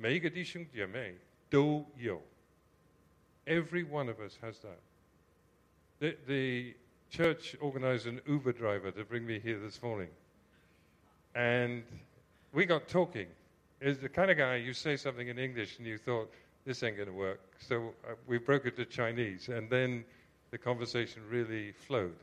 [0.00, 1.16] 每一个弟兄姐妹
[1.50, 2.22] 都有。
[3.45, 4.79] Every one of us has that.
[5.99, 6.75] The, the
[7.09, 10.09] church organized an Uber driver to bring me here this morning.
[11.35, 11.83] And
[12.53, 13.27] we got talking.
[13.81, 16.31] Is the kind of guy you say something in English and you thought,
[16.65, 17.41] this ain't going to work.
[17.59, 19.49] So uh, we broke it to Chinese.
[19.49, 20.05] And then
[20.51, 22.15] the conversation really flowed.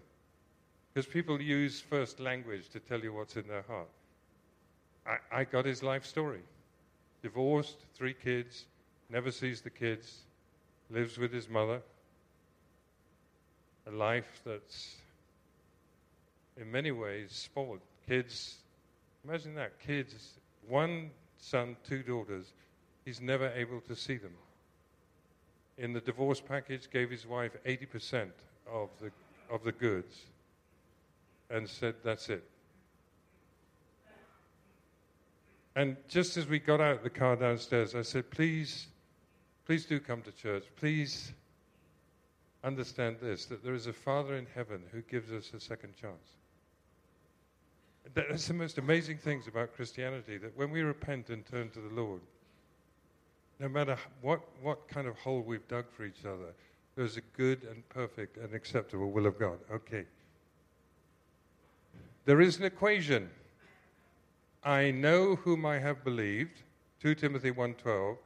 [0.92, 3.88] Because people use first language to tell you what's in their heart.
[5.06, 6.40] I, I got his life story.
[7.22, 8.64] Divorced, three kids,
[9.10, 10.20] never sees the kids,
[10.90, 11.80] lives with his mother.
[13.86, 14.96] A life that's,
[16.56, 17.80] in many ways, spoiled.
[18.06, 18.56] Kids,
[19.24, 19.78] imagine that.
[19.78, 20.38] Kids,
[20.68, 22.52] one son, two daughters,
[23.04, 24.34] he's never able to see them.
[25.78, 28.30] In the divorce package, gave his wife 80%
[28.70, 29.10] of the,
[29.50, 30.14] of the goods
[31.48, 32.44] and said, That's it.
[35.76, 38.88] And just as we got out the car downstairs, I said, Please
[39.70, 40.64] Please do come to church.
[40.74, 41.32] Please
[42.64, 46.34] understand this that there is a Father in heaven who gives us a second chance.
[48.12, 51.94] That's the most amazing things about Christianity that when we repent and turn to the
[51.94, 52.20] Lord,
[53.60, 56.52] no matter what, what kind of hole we've dug for each other,
[56.96, 59.60] there's a good and perfect and acceptable will of God.
[59.72, 60.04] Okay.
[62.24, 63.30] There is an equation.
[64.64, 66.60] I know whom I have believed,
[67.00, 68.16] 2 Timothy 1:12,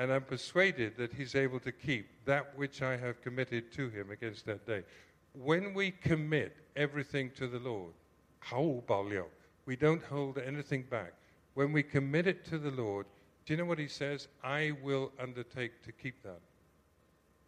[0.00, 4.10] and I'm persuaded that he's able to keep that which I have committed to him
[4.10, 4.82] against that day.
[5.34, 7.92] When we commit everything to the Lord,
[9.66, 11.12] we don't hold anything back.
[11.52, 13.04] When we commit it to the Lord,
[13.44, 14.28] do you know what he says?
[14.42, 16.40] I will undertake to keep that.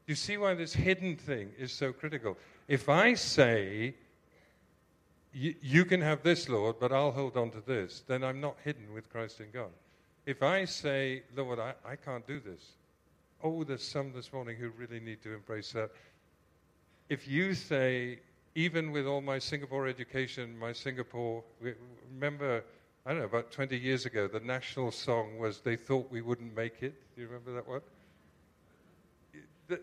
[0.07, 2.36] You see why this hidden thing is so critical.
[2.68, 3.94] If I say,
[5.32, 8.92] you can have this, Lord, but I'll hold on to this, then I'm not hidden
[8.92, 9.70] with Christ in God.
[10.25, 12.62] If I say, Lord, I, I can't do this,
[13.43, 15.91] oh, there's some this morning who really need to embrace that.
[17.09, 18.20] If you say,
[18.55, 21.43] even with all my Singapore education, my Singapore,
[22.14, 22.62] remember,
[23.05, 26.55] I don't know, about 20 years ago, the national song was They Thought We Wouldn't
[26.55, 26.95] Make It.
[27.16, 27.81] Do you remember that one?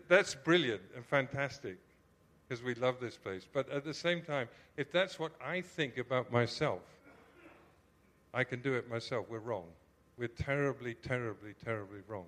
[0.08, 1.76] That's brilliant and fantastic
[2.48, 3.46] because we love this place.
[3.52, 6.80] But at the same time, if that's what I think about myself,
[8.32, 9.26] I can do it myself.
[9.28, 9.64] We're wrong
[10.20, 12.26] we're terribly, terribly, terribly wrong.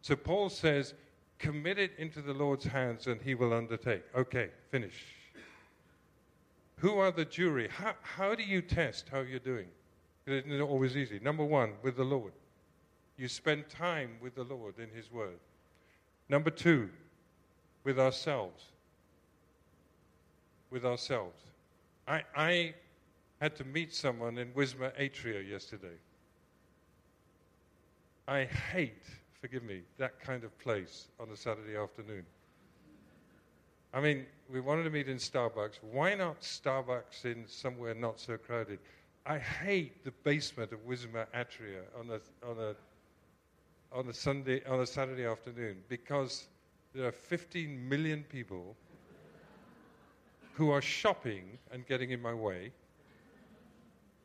[0.00, 0.94] So Paul says,
[1.40, 4.04] commit it into the Lord's hands and he will undertake.
[4.16, 5.04] Okay, finish.
[6.76, 7.68] Who are the jury?
[7.68, 9.66] How, how do you test how you're doing?
[10.24, 11.18] It's not always easy.
[11.18, 12.32] Number one, with the Lord.
[13.18, 15.40] You spend time with the Lord in his word.
[16.28, 16.88] Number two,
[17.82, 18.62] with ourselves.
[20.70, 21.42] With ourselves.
[22.06, 22.74] I, I
[23.40, 25.96] had to meet someone in Wisma Atria yesterday.
[28.30, 29.02] I hate,
[29.40, 32.24] forgive me, that kind of place on a Saturday afternoon.
[33.92, 35.80] I mean, we wanted to meet in Starbucks.
[35.90, 38.78] Why not Starbucks in somewhere not so crowded?
[39.26, 42.76] I hate the basement of Wisma Atria on a, on a,
[43.92, 46.46] on a Sunday, on a Saturday afternoon because
[46.94, 48.76] there are 15 million people
[50.52, 52.70] who are shopping and getting in my way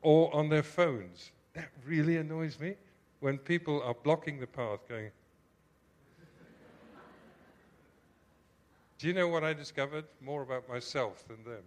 [0.02, 1.32] or on their phones.
[1.54, 2.76] That really annoys me
[3.20, 5.10] when people are blocking the path going,
[8.98, 10.04] Do you know what I discovered?
[10.22, 11.62] More about myself than them.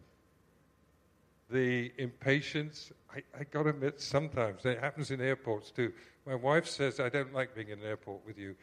[1.51, 2.91] the impatience.
[3.13, 5.91] I, I got to admit, sometimes it happens in airports too.
[6.25, 8.55] My wife says, I don't like being in an airport with you.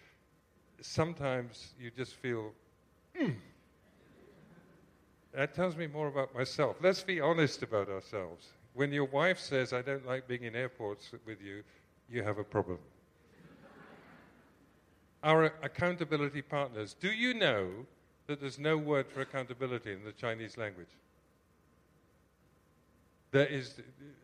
[0.80, 2.53] Sometimes you just feel,
[3.16, 3.30] hmm.
[5.32, 6.76] That tells me more about myself.
[6.80, 8.49] Let's be honest about ourselves.
[8.74, 11.62] When your wife says, I don't like being in airports with you,
[12.09, 12.80] you have a problem.
[15.24, 16.95] Our accountability partners.
[16.99, 17.86] Do you know
[18.28, 20.89] that there's no word for accountability in the Chinese language?
[23.32, 23.80] There is,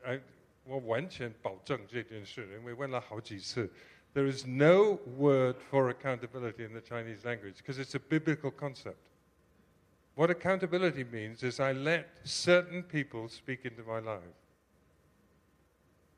[0.06, 0.20] I,
[0.66, 3.70] 我完全保证这件事，因为问了好几次。
[4.14, 8.98] There is no word for accountability in the Chinese language because it's a biblical concept.
[10.16, 14.24] What accountability means is I let certain people speak into my life.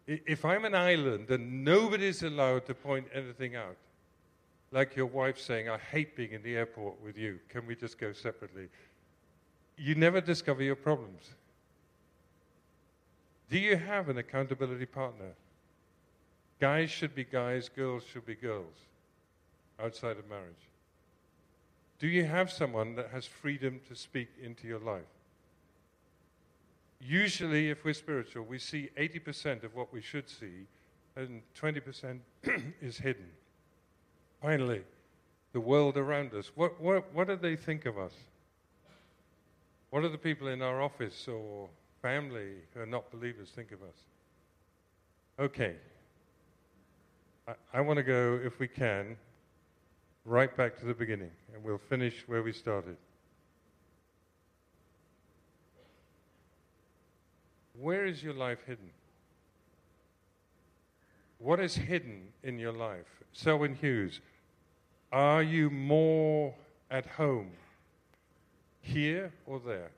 [0.06, 3.76] If I'm an island and nobody's allowed to point anything out,
[4.70, 7.98] like your wife saying, I hate being in the airport with you, can we just
[7.98, 8.68] go separately?
[9.76, 11.30] You never discover your problems.
[13.50, 15.32] Do you have an accountability partner?
[16.60, 18.74] Guys should be guys, girls should be girls
[19.82, 20.54] outside of marriage.
[21.98, 25.02] Do you have someone that has freedom to speak into your life?
[27.06, 30.66] Usually, if we're spiritual, we see 80% of what we should see,
[31.16, 32.18] and 20%
[32.80, 33.26] is hidden.
[34.40, 34.82] Finally,
[35.52, 36.50] the world around us.
[36.54, 38.12] What, what, what do they think of us?
[39.90, 41.68] What do the people in our office or
[42.00, 43.96] family who are not believers think of us?
[45.38, 45.76] Okay.
[47.46, 49.18] I, I want to go, if we can,
[50.24, 52.96] right back to the beginning, and we'll finish where we started.
[57.78, 58.90] Where is your life hidden?
[61.38, 63.22] What is hidden in your life?
[63.32, 64.20] Selwyn Hughes,
[65.12, 66.54] are you more
[66.90, 67.50] at home
[68.80, 69.90] here or there?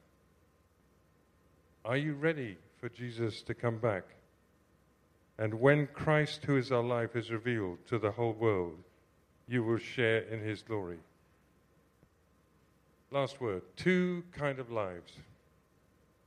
[1.84, 4.04] Are you ready for Jesus to come back?
[5.38, 8.78] And when Christ, who is our life, is revealed to the whole world,
[9.46, 10.98] you will share in his glory.
[13.10, 15.12] Last word two kind of lives.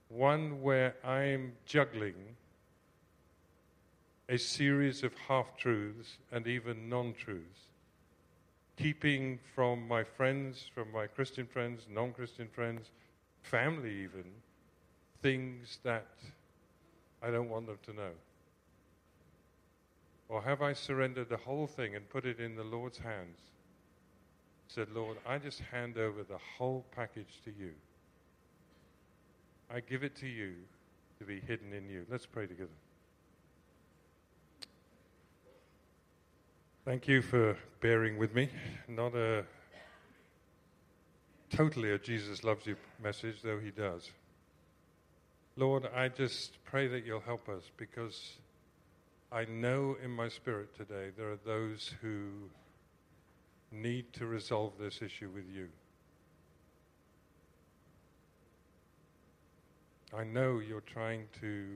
[0.10, 2.36] One where I'm juggling
[4.28, 7.62] a series of half truths and even non truths,
[8.76, 12.90] keeping from my friends, from my Christian friends, non Christian friends,
[13.44, 14.26] family even,
[15.22, 16.08] things that
[17.22, 18.12] I don't want them to know.
[20.28, 23.40] Or have I surrendered the whole thing and put it in the Lord's hands?
[24.68, 27.74] Said, Lord, I just hand over the whole package to you.
[29.72, 30.54] I give it to you
[31.20, 32.06] to be hidden in you.
[32.10, 32.70] Let's pray together.
[36.86, 38.50] Thank you for bearing with me.
[38.88, 39.46] Not a
[41.52, 44.10] totally a Jesus loves you message, though he does.
[45.56, 48.38] Lord, I just pray that you'll help us because
[49.32, 52.50] I know in my spirit today there are those who
[53.72, 55.68] need to resolve this issue with you.
[60.14, 61.68] I know you're trying to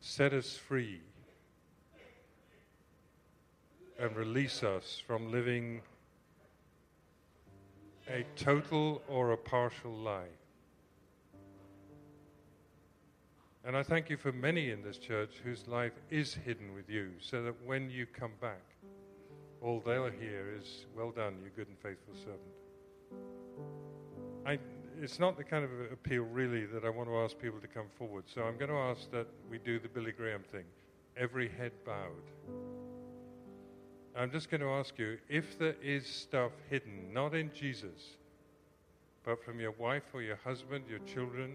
[0.00, 1.00] set us free
[3.98, 5.80] and release us from living
[8.08, 10.34] a total or a partial lie.
[13.64, 17.10] And I thank you for many in this church whose life is hidden with you,
[17.20, 18.62] so that when you come back,
[19.60, 22.40] all they'll hear is, Well done, you good and faithful servant.
[24.46, 24.58] I,
[25.00, 27.86] it's not the kind of appeal, really, that I want to ask people to come
[27.96, 28.24] forward.
[28.26, 30.64] So I'm going to ask that we do the Billy Graham thing
[31.16, 32.12] every head bowed.
[34.16, 38.16] I'm just going to ask you if there is stuff hidden, not in Jesus,
[39.24, 41.52] but from your wife or your husband, your children,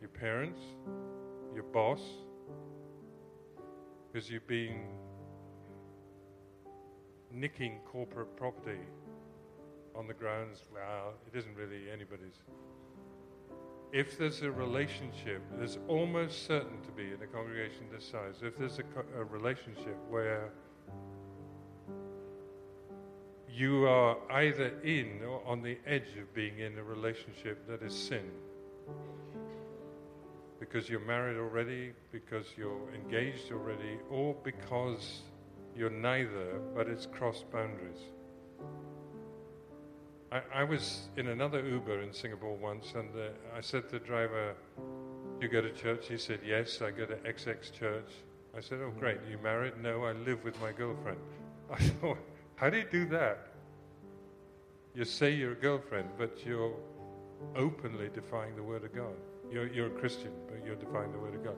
[0.00, 0.60] your parents,
[1.54, 2.00] your boss,
[4.12, 4.82] because you've been
[7.32, 8.78] nicking corporate property
[9.94, 12.40] on the grounds, well, it isn't really anybody's.
[13.92, 18.56] If there's a relationship, there's almost certain to be in a congregation this size, if
[18.56, 20.50] there's a, a relationship where
[23.50, 27.94] you are either in or on the edge of being in a relationship that is
[27.94, 28.30] sin
[30.62, 35.22] because you're married already, because you're engaged already, or because
[35.76, 37.98] you're neither, but it's crossed boundaries.
[40.32, 44.04] I, I was in another Uber in Singapore once, and uh, I said to the
[44.04, 44.54] driver,
[45.42, 46.08] You go to church?
[46.08, 48.10] He said, Yes, I go to XX church.
[48.56, 49.18] I said, Oh, great.
[49.30, 49.74] You married?
[49.82, 51.18] No, I live with my girlfriend.
[51.70, 52.16] I thought,
[52.56, 53.48] How do you do that?
[54.94, 56.74] You say you're a girlfriend, but you're
[57.54, 59.14] openly defying the Word of God.
[59.50, 61.56] You're, you're a Christian, but you're defying the Word of God.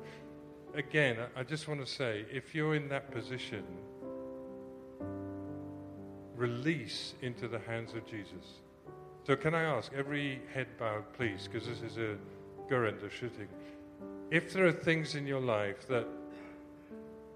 [0.75, 3.63] Again, I, I just want to say if you're in that position,
[6.35, 8.64] release into the hands of Jesus.
[9.27, 12.17] So, can I ask, every head bowed, please, because this is a
[12.71, 13.49] Guranda shooting.
[14.31, 16.07] If there are things in your life that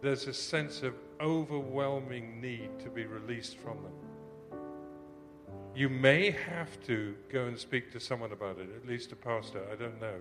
[0.03, 4.61] there's a sense of overwhelming need to be released from them,
[5.75, 9.63] you may have to go and speak to someone about it, at least a pastor,
[9.73, 10.21] I don't know.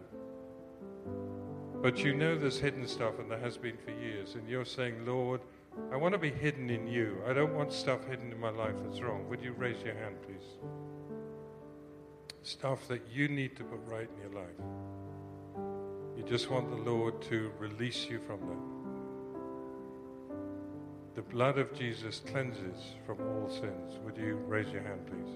[1.81, 5.05] But you know there's hidden stuff, and there has been for years, and you're saying,
[5.05, 5.41] Lord,
[5.91, 7.17] I want to be hidden in you.
[7.27, 9.27] I don't want stuff hidden in my life that's wrong.
[9.27, 10.45] Would you raise your hand, please?
[12.47, 14.55] Stuff that you need to put right in your life.
[16.15, 18.63] You just want the Lord to release you from that.
[21.15, 23.99] The blood of Jesus cleanses from all sins.
[24.05, 25.29] Would you raise your hand, please?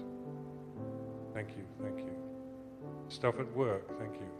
[1.34, 2.16] Thank you, thank you.
[3.10, 4.30] Stuff at work, thank you.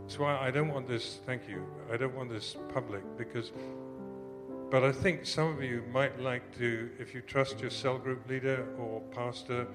[0.00, 1.62] That's why I don't want this, thank you,
[1.92, 3.52] I don't want this public because
[4.70, 8.26] but I think some of you might like to, if you trust your cell group
[8.28, 9.68] leader or pastor,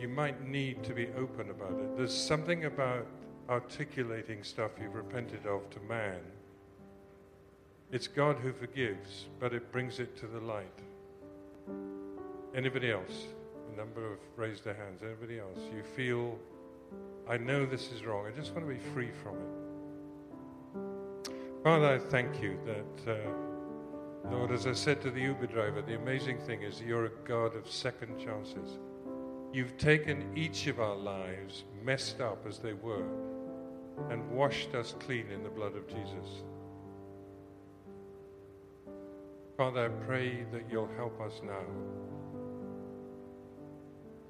[0.00, 1.96] you might need to be open about it.
[1.96, 3.06] There's something about
[3.48, 6.20] articulating stuff you've repented of to man.
[7.92, 10.66] It's God who forgives, but it brings it to the light.
[12.54, 13.26] Anybody else?
[13.72, 15.02] A number of raised their hands.
[15.02, 15.58] Anybody else?
[15.74, 16.38] You feel,
[17.28, 18.26] I know this is wrong.
[18.26, 19.48] I just want to be free from it.
[21.62, 23.12] Father, I thank you that.
[23.12, 23.16] Uh,
[24.30, 27.56] Lord, as I said to the Uber driver, the amazing thing is you're a God
[27.56, 28.78] of second chances.
[29.52, 33.06] You've taken each of our lives, messed up as they were,
[34.08, 36.44] and washed us clean in the blood of Jesus.
[39.56, 41.64] Father, I pray that you'll help us now.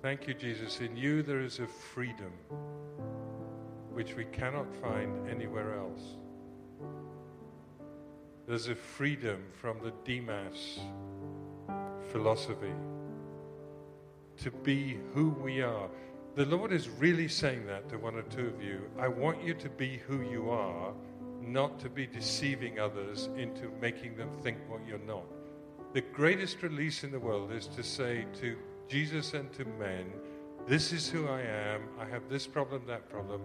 [0.03, 0.81] Thank you, Jesus.
[0.81, 2.33] In you there is a freedom
[3.93, 6.17] which we cannot find anywhere else.
[8.49, 10.81] There's a freedom from the Demas
[12.11, 12.73] philosophy
[14.43, 15.89] to be who we are.
[16.35, 18.83] The Lord is really saying that to one or two of you.
[18.99, 20.93] I want you to be who you are,
[21.41, 25.25] not to be deceiving others into making them think what you're not.
[25.93, 28.57] The greatest release in the world is to say to
[28.89, 30.13] Jesus and to men,
[30.67, 31.83] This is who I am.
[31.99, 33.41] I have this problem, that problem,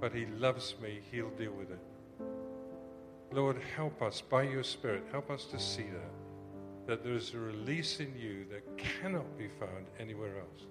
[0.00, 1.00] but He loves me.
[1.10, 1.80] He'll deal with it.
[3.32, 6.27] Lord, help us by your Spirit, help us to see that.
[6.88, 10.66] That there is a release in you that cannot be found anywhere else.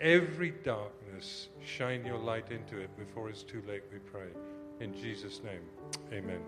[0.00, 4.28] Every darkness, shine your light into it before it's too late, we pray.
[4.78, 5.62] In Jesus' name,
[6.12, 6.40] amen.